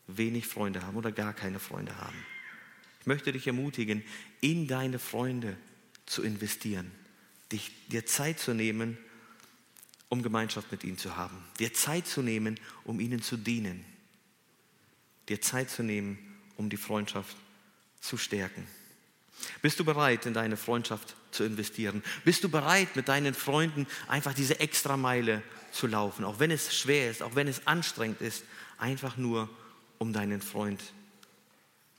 wenig 0.07 0.47
Freunde 0.47 0.87
haben 0.87 0.97
oder 0.97 1.11
gar 1.11 1.33
keine 1.33 1.59
Freunde 1.59 1.99
haben. 1.99 2.25
Ich 3.01 3.07
möchte 3.09 3.33
dich 3.33 3.49
ermutigen, 3.49 4.05
in 4.41 4.69
deine 4.69 5.01
Freunde 5.01 5.57
zu 6.07 6.23
investieren, 6.23 6.93
dich, 7.51 7.73
dir 7.89 8.07
Zeit 8.07 8.39
zu 8.39 8.55
nehmen, 8.55 8.99
um 10.13 10.23
Gemeinschaft 10.23 10.71
mit 10.71 10.85
ihnen 10.85 10.99
zu 10.99 11.17
haben, 11.17 11.43
dir 11.59 11.73
Zeit 11.73 12.07
zu 12.07 12.21
nehmen, 12.21 12.61
um 12.85 13.01
ihnen 13.01 13.23
zu 13.23 13.39
dienen, 13.39 13.83
dir 15.31 15.41
Zeit 15.41 15.71
zu 15.71 15.83
nehmen, 15.83 16.19
um 16.59 16.69
die 16.69 16.77
Freundschaft 16.77 17.35
zu 17.99 18.19
stärken. 18.19 18.67
Bist 19.63 19.81
du 19.81 19.87
bereit, 19.87 20.27
in 20.27 20.35
deine 20.35 20.59
Freundschaft 20.59 21.17
zu 21.31 21.45
investieren? 21.45 22.05
Bist 22.27 22.45
du 22.45 22.51
bereit, 22.51 22.95
mit 22.95 23.09
deinen 23.09 23.33
Freunden 23.33 23.87
einfach 24.07 24.35
diese 24.35 24.61
Extrameile 24.61 25.43
zu 25.73 25.87
laufen, 25.87 26.27
auch 26.27 26.39
wenn 26.39 26.51
es 26.51 26.77
schwer 26.77 27.11
ist, 27.11 27.23
auch 27.23 27.35
wenn 27.35 27.49
es 27.49 27.67
anstrengend 27.67 28.21
ist, 28.21 28.45
einfach 28.77 29.17
nur, 29.17 29.49
um 29.97 30.13
deinen 30.13 30.43
Freund 30.43 30.83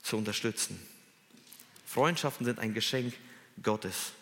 zu 0.04 0.16
unterstützen? 0.16 0.80
Freundschaften 1.84 2.46
sind 2.46 2.60
ein 2.60 2.74
Geschenk 2.74 3.12
Gottes. 3.60 4.12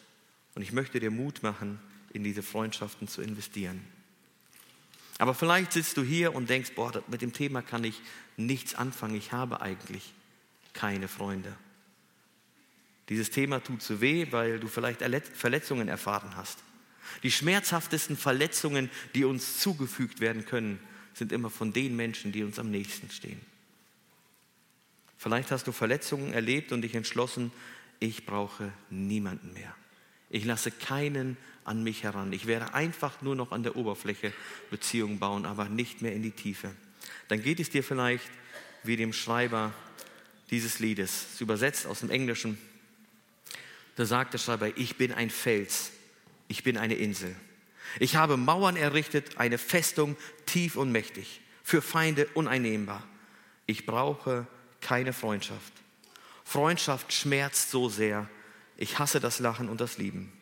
Und 0.55 0.63
ich 0.63 0.73
möchte 0.73 0.99
dir 0.99 1.11
Mut 1.11 1.43
machen, 1.43 1.79
in 2.13 2.25
diese 2.25 2.43
Freundschaften 2.43 3.09
zu 3.09 3.23
investieren. 3.23 3.81
Aber 5.19 5.35
vielleicht 5.35 5.73
sitzt 5.73 5.97
du 5.97 6.03
hier 6.03 6.35
und 6.35 6.51
denkst, 6.51 6.73
boah, 6.75 7.03
mit 7.09 7.23
dem 7.23 7.33
Thema 7.33 7.63
kann 7.63 7.85
ich 7.85 8.01
nichts 8.37 8.75
anfangen. 8.75 9.15
Ich 9.15 9.33
habe 9.33 9.61
eigentlich 9.61 10.13
keine 10.73 11.09
Freunde. 11.09 11.55
Dieses 13.09 13.31
Thema 13.31 13.63
tut 13.63 13.83
so 13.83 14.01
weh, 14.01 14.29
weil 14.31 14.59
du 14.59 14.69
vielleicht 14.69 15.03
Verletzungen 15.37 15.89
erfahren 15.89 16.37
hast. 16.37 16.59
Die 17.23 17.31
schmerzhaftesten 17.31 18.17
Verletzungen, 18.17 18.91
die 19.15 19.25
uns 19.25 19.59
zugefügt 19.59 20.21
werden 20.21 20.45
können, 20.45 20.79
sind 21.15 21.33
immer 21.33 21.51
von 21.51 21.73
den 21.73 21.95
Menschen, 21.95 22.33
die 22.33 22.43
uns 22.43 22.59
am 22.59 22.71
nächsten 22.71 23.11
stehen. 23.11 23.41
Vielleicht 25.19 25.51
hast 25.51 25.67
du 25.67 25.73
Verletzungen 25.73 26.33
erlebt 26.33 26.73
und 26.73 26.83
dich 26.83 26.95
entschlossen, 26.95 27.53
ich 28.01 28.27
brauche 28.27 28.73
niemanden 28.91 29.53
mehr. 29.53 29.75
Ich 30.33 30.47
lasse 30.47 30.71
keinen 30.71 31.37
an 31.65 31.85
mich 31.85 32.03
heran. 32.03 32.33
Ich 32.33 32.47
werde 32.47 32.73
einfach 32.73 33.21
nur 33.21 33.37
noch 33.37 33.53
an 33.53 33.63
der 33.63 33.77
Oberfläche 33.77 34.33
Beziehungen 34.71 35.19
bauen, 35.19 35.45
aber 35.45 35.69
nicht 35.69 36.01
mehr 36.01 36.15
in 36.15 36.23
die 36.23 36.31
Tiefe. 36.31 36.75
Dann 37.29 37.43
geht 37.43 37.61
es 37.61 37.69
dir 37.69 37.85
vielleicht 37.85 38.31
wie 38.83 38.97
dem 38.97 39.13
Schreiber 39.13 39.73
dieses 40.51 40.79
Liedes, 40.79 41.27
es 41.35 41.41
übersetzt 41.41 41.87
aus 41.87 42.01
dem 42.01 42.11
Englischen. 42.11 42.59
Da 43.97 44.07
sagt 44.07 44.33
der 44.33 44.39
Schreiber, 44.39 44.77
ich 44.77 44.97
bin 44.97 45.13
ein 45.13 45.29
Fels, 45.29 45.93
ich 46.49 46.65
bin 46.65 46.79
eine 46.79 46.95
Insel. 46.95 47.37
Ich 48.01 48.17
habe 48.17 48.39
Mauern 48.39 48.77
errichtet, 48.77 49.37
eine 49.37 49.59
Festung 49.59 50.17
tief 50.47 50.77
und 50.77 50.93
mächtig, 50.93 51.43
für 51.63 51.83
Feinde 51.83 52.27
uneinnehmbar. 52.33 53.07
Ich 53.67 53.85
brauche 53.85 54.47
keine 54.81 55.13
Freundschaft. 55.13 55.75
Freundschaft 56.43 57.13
schmerzt 57.13 57.71
so 57.71 57.91
sehr. 57.91 58.29
Ich 58.77 58.99
hasse 58.99 59.21
das 59.21 59.39
Lachen 59.39 59.69
und 59.69 59.81
das 59.81 59.99
Lieben. 59.99 60.33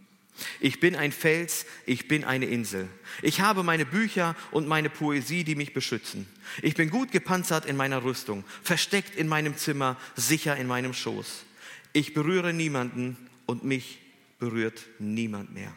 Ich 0.61 0.81
bin 0.81 0.97
ein 0.97 1.13
Fels, 1.13 1.67
ich 1.87 2.09
bin 2.09 2.25
eine 2.25 2.47
Insel. 2.47 2.89
Ich 3.23 3.41
habe 3.41 3.63
meine 3.63 3.85
Bücher 3.85 4.37
und 4.51 4.67
meine 4.67 4.89
Poesie, 4.91 5.45
die 5.45 5.55
mich 5.55 5.75
beschützen. 5.75 6.27
Ich 6.63 6.75
bin 6.75 6.91
gut 6.91 7.13
gepanzert 7.13 7.67
in 7.67 7.77
meiner 7.77 8.03
Rüstung, 8.03 8.45
versteckt 8.63 9.17
in 9.17 9.29
meinem 9.29 9.57
Zimmer, 9.57 9.99
sicher 10.17 10.57
in 10.57 10.67
meinem 10.67 10.95
Schoß. 10.95 11.45
Ich 11.93 12.15
berühre 12.15 12.53
niemanden 12.53 13.17
und 13.47 13.65
mich 13.65 13.99
berührt 14.39 14.87
niemand 14.99 15.53
mehr. 15.53 15.77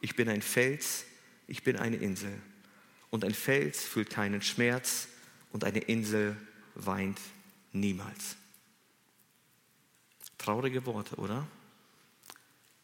Ich 0.00 0.16
bin 0.16 0.28
ein 0.28 0.42
Fels, 0.42 1.04
ich 1.46 1.62
bin 1.62 1.76
eine 1.76 1.96
Insel. 1.96 2.32
Und 3.10 3.24
ein 3.24 3.34
Fels 3.34 3.84
fühlt 3.84 4.10
keinen 4.10 4.42
Schmerz 4.42 5.08
und 5.52 5.64
eine 5.64 5.78
Insel 5.78 6.36
weint 6.74 7.20
niemals. 7.72 8.36
Traurige 10.38 10.84
Worte, 10.86 11.16
oder? 11.16 11.46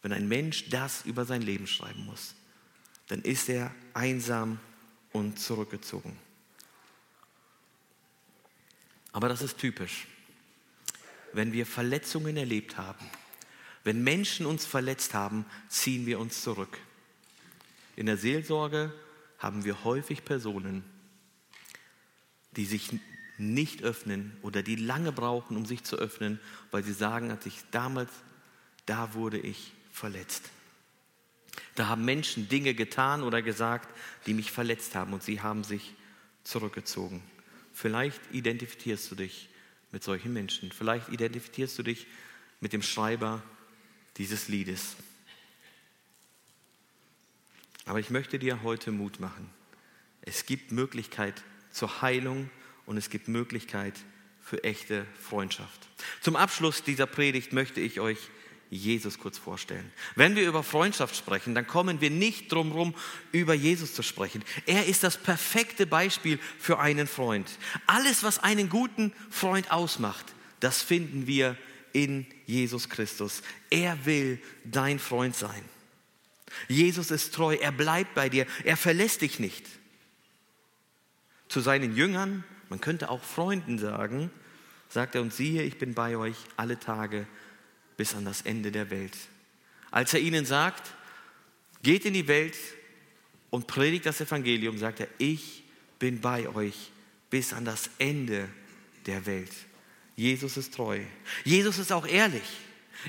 Wenn 0.03 0.13
ein 0.13 0.29
Mensch 0.29 0.69
das 0.69 1.05
über 1.07 1.25
sein 1.25 1.43
Leben 1.43 1.67
schreiben 1.67 2.05
muss, 2.05 2.35
dann 3.09 3.23
ist 3.23 3.49
er 3.49 3.75
einsam 3.95 4.59
und 5.13 5.39
zurückgezogen. 5.39 6.17
Aber 9.13 9.29
das 9.29 9.43
ist 9.43 9.59
typisch. 9.59 10.07
Wenn 11.33 11.53
wir 11.53 11.67
Verletzungen 11.67 12.37
erlebt 12.37 12.77
haben, 12.77 13.09
wenn 13.85 14.03
Menschen 14.03 14.47
uns 14.47 14.65
verletzt 14.65 15.15
haben, 15.15 15.45
ziehen 15.69 16.07
wir 16.07 16.19
uns 16.19 16.43
zurück. 16.43 16.79
In 17.97 18.07
der 18.07 18.17
Seelsorge 18.17 18.93
haben 19.39 19.65
wir 19.65 19.85
häufig 19.85 20.25
Personen, 20.25 20.85
die 22.53 22.65
sich 22.65 22.91
nicht 23.39 23.83
öffnen 23.83 24.37
oder 24.43 24.63
die 24.63 24.77
lange 24.77 25.13
brauchen, 25.13 25.57
um 25.57 25.67
sich 25.67 25.85
zu 25.85 25.97
öffnen, 25.97 26.39
weil 26.71 26.85
sie 26.85 26.93
sagen, 26.93 27.31
als 27.31 27.45
ich 27.47 27.59
damals, 27.71 28.11
da 28.87 29.15
wurde 29.15 29.39
ich 29.39 29.73
verletzt. 29.93 30.51
Da 31.75 31.89
haben 31.89 32.05
Menschen 32.05 32.49
Dinge 32.49 32.75
getan 32.75 33.23
oder 33.23 33.43
gesagt, 33.43 33.89
die 34.27 34.35
mich 34.35 34.51
verletzt 34.51 34.95
haben 34.95 35.13
und 35.13 35.23
sie 35.23 35.41
haben 35.41 35.65
sich 35.65 35.95
zurückgezogen. 36.45 37.23
Vielleicht 37.73 38.21
identifizierst 38.33 39.11
du 39.11 39.15
dich 39.15 39.49
mit 39.91 40.03
solchen 40.03 40.33
Menschen. 40.33 40.73
Vielleicht 40.73 41.09
identifizierst 41.09 41.79
du 41.79 41.83
dich 41.83 42.07
mit 42.61 42.73
dem 42.73 42.83
Schreiber 42.83 43.43
dieses 44.17 44.49
Liedes. 44.49 44.97
Aber 47.85 47.99
ich 47.99 48.11
möchte 48.11 48.39
dir 48.39 48.63
heute 48.63 48.93
Mut 48.93 49.21
machen. 49.21 49.49
Es 50.21 50.47
gibt 50.47 50.73
Möglichkeit 50.73 51.43
zur 51.71 52.03
Heilung 52.03 52.51
und 52.87 52.97
es 52.97 53.11
gibt 53.11 53.29
Möglichkeit 53.29 53.95
für 54.41 54.63
echte 54.63 55.07
Freundschaft. 55.21 55.89
Zum 56.21 56.37
Abschluss 56.37 56.83
dieser 56.83 57.07
Predigt 57.07 57.53
möchte 57.53 57.81
ich 57.81 58.01
euch 58.01 58.19
Jesus 58.73 59.19
kurz 59.19 59.37
vorstellen. 59.37 59.93
Wenn 60.17 60.35
wir 60.35 60.49
über 60.49 60.63
Freundschaft 60.63 61.15
sprechen, 61.15 61.55
dann 61.55 61.67
kommen 61.67 62.01
wir 62.01 62.09
nicht 62.09 62.51
drum 62.51 62.69
herum, 62.69 62.95
über 63.31 63.53
Jesus 63.53 63.93
zu 63.93 64.03
sprechen. 64.03 64.43
Er 64.65 64.87
ist 64.87 65.03
das 65.03 65.19
perfekte 65.19 65.87
Beispiel 65.87 66.39
für 66.59 66.79
einen 66.79 67.07
Freund. 67.07 67.51
Alles, 67.87 68.23
was 68.23 68.39
einen 68.39 68.71
guten 68.71 69.13
Freund 69.31 69.71
ausmacht, 69.71 70.25
das 70.61 70.81
finden 70.81 71.27
wir 71.27 71.59
in 71.93 72.27
Jesus 72.47 72.89
Christus. 72.89 73.43
Er 73.69 74.07
will 74.07 74.41
dein 74.65 74.99
Freund 74.99 75.37
sein. 75.37 75.63
Jesus 76.69 77.11
ist 77.11 77.35
treu, 77.35 77.55
er 77.55 77.73
bleibt 77.73 78.15
bei 78.15 78.31
dir, 78.31 78.47
er 78.65 78.79
verlässt 78.79 79.21
dich 79.21 79.39
nicht. 79.39 79.67
Zu 81.49 81.61
seinen 81.61 81.95
Jüngern, 81.95 82.43
man 82.71 82.81
könnte 82.81 83.11
auch 83.11 83.23
Freunden 83.23 83.79
sagen, 83.79 84.31
sagt 84.89 85.15
er, 85.15 85.21
und 85.21 85.35
siehe, 85.35 85.63
ich 85.63 85.77
bin 85.77 85.93
bei 85.93 86.17
euch 86.17 86.37
alle 86.57 86.79
Tage 86.79 87.27
bis 88.03 88.17
an 88.17 88.25
das 88.25 88.43
Ende 88.43 88.73
der 88.73 88.91
Welt. 88.91 89.17
Als 89.93 90.13
er 90.13 90.19
ihnen 90.19 90.45
sagt, 90.45 90.91
geht 91.85 92.05
in 92.05 92.15
die 92.15 92.27
Welt 92.27 92.57
und 93.51 93.69
predigt 93.69 94.07
das 94.07 94.21
Evangelium, 94.21 94.77
sagt 94.77 94.99
er, 94.99 95.07
ich 95.19 95.63
bin 96.01 96.21
bei 96.21 96.49
euch 96.49 96.91
bis 97.31 97.53
an 97.53 97.65
das 97.65 97.91
Ende 97.99 98.49
der 99.07 99.25
Welt. 99.25 99.53
Jesus 100.17 100.57
ist 100.57 100.75
treu. 100.75 100.99
Jesus 101.45 101.79
ist 101.79 101.93
auch 101.93 102.05
ehrlich. 102.05 102.43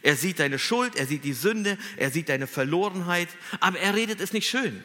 Er 0.04 0.16
sieht 0.16 0.38
deine 0.38 0.60
Schuld, 0.60 0.96
er 0.96 1.08
sieht 1.08 1.24
die 1.24 1.34
Sünde, 1.34 1.80
er 1.98 2.12
sieht 2.12 2.30
deine 2.30 2.46
Verlorenheit, 2.46 3.30
aber 3.60 3.80
er 3.80 3.96
redet 3.96 4.22
es 4.22 4.32
nicht 4.32 4.48
schön. 4.48 4.84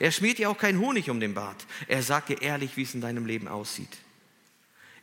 Er 0.00 0.10
schmiert 0.10 0.38
dir 0.38 0.50
auch 0.50 0.58
keinen 0.58 0.80
Honig 0.80 1.10
um 1.10 1.20
den 1.20 1.34
Bart. 1.34 1.64
Er 1.86 2.02
sagt 2.02 2.28
dir 2.28 2.42
ehrlich, 2.42 2.76
wie 2.76 2.82
es 2.82 2.92
in 2.92 3.00
deinem 3.00 3.24
Leben 3.24 3.46
aussieht. 3.46 3.96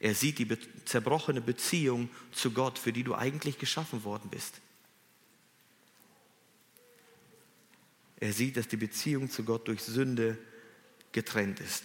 Er 0.01 0.15
sieht 0.15 0.39
die 0.39 0.47
zerbrochene 0.83 1.41
Beziehung 1.41 2.09
zu 2.31 2.49
Gott, 2.49 2.79
für 2.79 2.91
die 2.91 3.03
du 3.03 3.13
eigentlich 3.13 3.59
geschaffen 3.59 4.03
worden 4.03 4.31
bist. 4.31 4.59
Er 8.19 8.33
sieht, 8.33 8.57
dass 8.57 8.67
die 8.67 8.77
Beziehung 8.77 9.29
zu 9.29 9.43
Gott 9.43 9.67
durch 9.67 9.83
Sünde 9.83 10.39
getrennt 11.11 11.59
ist. 11.59 11.83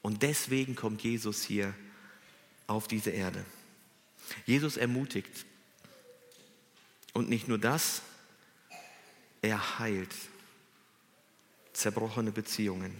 Und 0.00 0.22
deswegen 0.22 0.74
kommt 0.74 1.02
Jesus 1.02 1.44
hier 1.44 1.74
auf 2.66 2.88
diese 2.88 3.10
Erde. 3.10 3.44
Jesus 4.46 4.78
ermutigt. 4.78 5.44
Und 7.12 7.28
nicht 7.28 7.46
nur 7.46 7.58
das, 7.58 8.00
er 9.42 9.78
heilt 9.78 10.14
zerbrochene 11.74 12.32
Beziehungen. 12.32 12.96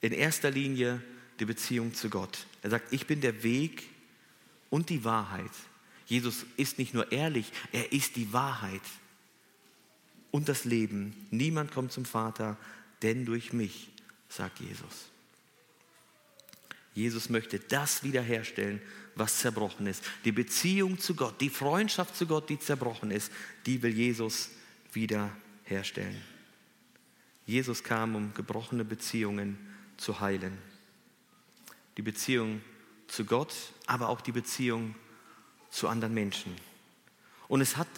In 0.00 0.12
erster 0.12 0.52
Linie 0.52 1.02
die 1.40 1.44
Beziehung 1.44 1.92
zu 1.92 2.08
Gott. 2.08 2.46
Er 2.66 2.70
sagt, 2.70 2.92
ich 2.92 3.06
bin 3.06 3.20
der 3.20 3.44
Weg 3.44 3.84
und 4.70 4.90
die 4.90 5.04
Wahrheit. 5.04 5.52
Jesus 6.06 6.44
ist 6.56 6.78
nicht 6.78 6.94
nur 6.94 7.12
ehrlich, 7.12 7.52
er 7.70 7.92
ist 7.92 8.16
die 8.16 8.32
Wahrheit 8.32 8.82
und 10.32 10.48
das 10.48 10.64
Leben. 10.64 11.14
Niemand 11.30 11.70
kommt 11.70 11.92
zum 11.92 12.04
Vater, 12.04 12.56
denn 13.02 13.24
durch 13.24 13.52
mich, 13.52 13.88
sagt 14.28 14.58
Jesus. 14.58 15.12
Jesus 16.92 17.28
möchte 17.28 17.60
das 17.60 18.02
wiederherstellen, 18.02 18.82
was 19.14 19.38
zerbrochen 19.38 19.86
ist. 19.86 20.02
Die 20.24 20.32
Beziehung 20.32 20.98
zu 20.98 21.14
Gott, 21.14 21.40
die 21.40 21.50
Freundschaft 21.50 22.16
zu 22.16 22.26
Gott, 22.26 22.50
die 22.50 22.58
zerbrochen 22.58 23.12
ist, 23.12 23.30
die 23.64 23.80
will 23.80 23.94
Jesus 23.94 24.50
wiederherstellen. 24.92 26.20
Jesus 27.46 27.84
kam, 27.84 28.16
um 28.16 28.34
gebrochene 28.34 28.84
Beziehungen 28.84 29.56
zu 29.98 30.18
heilen 30.18 30.58
die 31.96 32.02
Beziehung 32.02 32.60
zu 33.08 33.24
Gott, 33.24 33.54
aber 33.86 34.08
auch 34.08 34.20
die 34.20 34.32
Beziehung 34.32 34.94
zu 35.70 35.88
anderen 35.88 36.14
Menschen. 36.14 36.54
Und 37.48 37.60
es 37.60 37.76
hat 37.76 37.88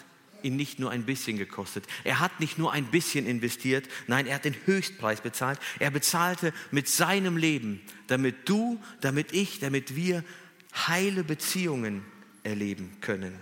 ihn 0.43 0.55
nicht 0.55 0.79
nur 0.79 0.91
ein 0.91 1.05
bisschen 1.05 1.37
gekostet. 1.37 1.85
Er 2.03 2.19
hat 2.19 2.39
nicht 2.39 2.57
nur 2.57 2.71
ein 2.71 2.85
bisschen 2.85 3.25
investiert, 3.25 3.87
nein, 4.07 4.25
er 4.25 4.35
hat 4.35 4.45
den 4.45 4.55
Höchstpreis 4.65 5.21
bezahlt. 5.21 5.59
Er 5.79 5.91
bezahlte 5.91 6.53
mit 6.71 6.87
seinem 6.87 7.37
Leben, 7.37 7.81
damit 8.07 8.47
du, 8.47 8.81
damit 9.01 9.33
ich, 9.33 9.59
damit 9.59 9.95
wir 9.95 10.23
heile 10.87 11.23
Beziehungen 11.23 12.05
erleben 12.43 12.97
können. 13.01 13.39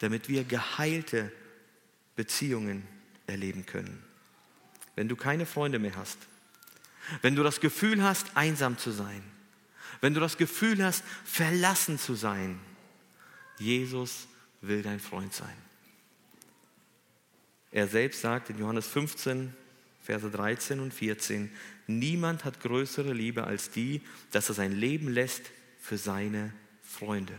Damit 0.00 0.28
wir 0.28 0.44
geheilte 0.44 1.32
Beziehungen 2.16 2.86
erleben 3.26 3.64
können. 3.66 4.02
Wenn 4.94 5.08
du 5.08 5.16
keine 5.16 5.46
Freunde 5.46 5.78
mehr 5.78 5.96
hast, 5.96 6.18
wenn 7.22 7.34
du 7.34 7.42
das 7.42 7.60
Gefühl 7.60 8.02
hast, 8.02 8.36
einsam 8.36 8.76
zu 8.76 8.90
sein, 8.90 9.22
wenn 10.00 10.14
du 10.14 10.20
das 10.20 10.36
Gefühl 10.36 10.84
hast, 10.84 11.04
verlassen 11.24 11.98
zu 11.98 12.14
sein, 12.14 12.58
Jesus 13.58 14.28
will 14.60 14.82
dein 14.82 15.00
Freund 15.00 15.34
sein. 15.34 15.56
Er 17.70 17.88
selbst 17.88 18.20
sagt 18.20 18.50
in 18.50 18.58
Johannes 18.58 18.86
15, 18.86 19.54
Verse 20.02 20.30
13 20.30 20.80
und 20.80 20.94
14, 20.94 21.50
niemand 21.86 22.44
hat 22.44 22.60
größere 22.60 23.12
Liebe 23.12 23.44
als 23.44 23.70
die, 23.70 24.00
dass 24.30 24.48
er 24.48 24.54
sein 24.54 24.72
Leben 24.72 25.08
lässt 25.08 25.42
für 25.80 25.98
seine 25.98 26.52
Freunde. 26.82 27.38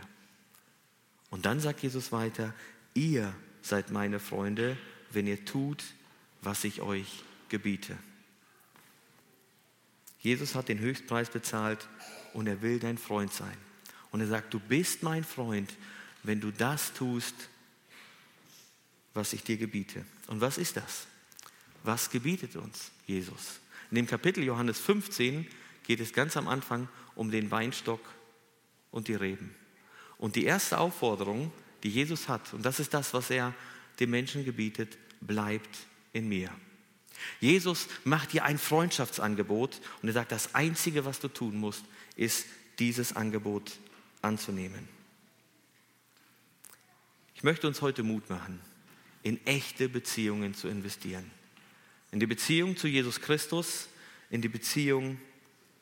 Und 1.30 1.46
dann 1.46 1.60
sagt 1.60 1.82
Jesus 1.82 2.12
weiter, 2.12 2.54
ihr 2.94 3.34
seid 3.62 3.90
meine 3.90 4.20
Freunde, 4.20 4.76
wenn 5.10 5.26
ihr 5.26 5.44
tut, 5.44 5.84
was 6.42 6.64
ich 6.64 6.80
euch 6.80 7.24
gebiete. 7.48 7.96
Jesus 10.20 10.54
hat 10.54 10.68
den 10.68 10.78
Höchstpreis 10.78 11.30
bezahlt 11.30 11.88
und 12.32 12.46
er 12.46 12.62
will 12.62 12.78
dein 12.78 12.98
Freund 12.98 13.32
sein. 13.32 13.56
Und 14.10 14.20
er 14.20 14.26
sagt, 14.26 14.52
du 14.52 14.60
bist 14.60 15.02
mein 15.02 15.24
Freund, 15.24 15.72
wenn 16.22 16.40
du 16.40 16.50
das 16.50 16.92
tust, 16.92 17.34
was 19.14 19.32
ich 19.32 19.42
dir 19.42 19.56
gebiete. 19.56 20.04
Und 20.26 20.40
was 20.40 20.58
ist 20.58 20.76
das? 20.76 21.06
Was 21.82 22.10
gebietet 22.10 22.56
uns 22.56 22.90
Jesus? 23.06 23.60
In 23.90 23.96
dem 23.96 24.06
Kapitel 24.06 24.44
Johannes 24.44 24.78
15 24.78 25.46
geht 25.84 26.00
es 26.00 26.12
ganz 26.12 26.36
am 26.36 26.46
Anfang 26.46 26.88
um 27.14 27.30
den 27.30 27.50
Weinstock 27.50 28.00
und 28.90 29.08
die 29.08 29.14
Reben. 29.14 29.54
Und 30.18 30.36
die 30.36 30.44
erste 30.44 30.78
Aufforderung, 30.78 31.52
die 31.82 31.88
Jesus 31.88 32.28
hat, 32.28 32.52
und 32.52 32.64
das 32.64 32.78
ist 32.78 32.92
das, 32.92 33.14
was 33.14 33.30
er 33.30 33.54
dem 33.98 34.10
Menschen 34.10 34.44
gebietet, 34.44 34.98
bleibt 35.20 35.78
in 36.12 36.28
mir. 36.28 36.50
Jesus 37.40 37.88
macht 38.04 38.32
dir 38.32 38.44
ein 38.44 38.58
Freundschaftsangebot 38.58 39.80
und 40.02 40.08
er 40.08 40.14
sagt, 40.14 40.32
das 40.32 40.54
Einzige, 40.54 41.04
was 41.04 41.20
du 41.20 41.28
tun 41.28 41.56
musst, 41.56 41.84
ist 42.20 42.44
dieses 42.78 43.16
Angebot 43.16 43.78
anzunehmen. 44.20 44.86
Ich 47.34 47.42
möchte 47.42 47.66
uns 47.66 47.80
heute 47.80 48.02
Mut 48.02 48.28
machen, 48.28 48.60
in 49.22 49.44
echte 49.46 49.88
Beziehungen 49.88 50.52
zu 50.52 50.68
investieren. 50.68 51.30
In 52.10 52.20
die 52.20 52.26
Beziehung 52.26 52.76
zu 52.76 52.88
Jesus 52.88 53.22
Christus, 53.22 53.88
in 54.28 54.42
die 54.42 54.50
Beziehung 54.50 55.18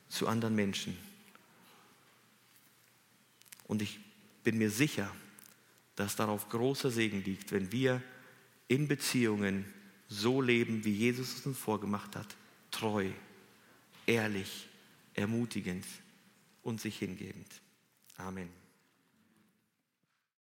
zu 0.09 0.29
anderen 0.29 0.55
Menschen. 0.55 0.97
Und 3.65 3.83
ich 3.83 3.99
bin 4.45 4.59
mir 4.59 4.71
sicher, 4.71 5.11
dass 5.97 6.15
darauf 6.15 6.49
großer 6.49 6.93
Segen 6.93 7.25
liegt, 7.25 7.51
wenn 7.51 7.73
wir 7.73 8.01
in 8.69 8.87
Beziehungen 8.87 9.65
so 10.09 10.41
leben, 10.41 10.85
wie 10.85 10.93
Jesus 10.93 11.39
es 11.39 11.47
uns 11.47 11.59
vorgemacht 11.59 12.15
hat. 12.15 12.37
Treu, 12.71 13.11
ehrlich, 14.07 14.69
ermutigend 15.15 15.85
und 16.69 16.81
sich 16.81 16.99
hingebend. 16.99 17.63
Amen. 18.17 18.58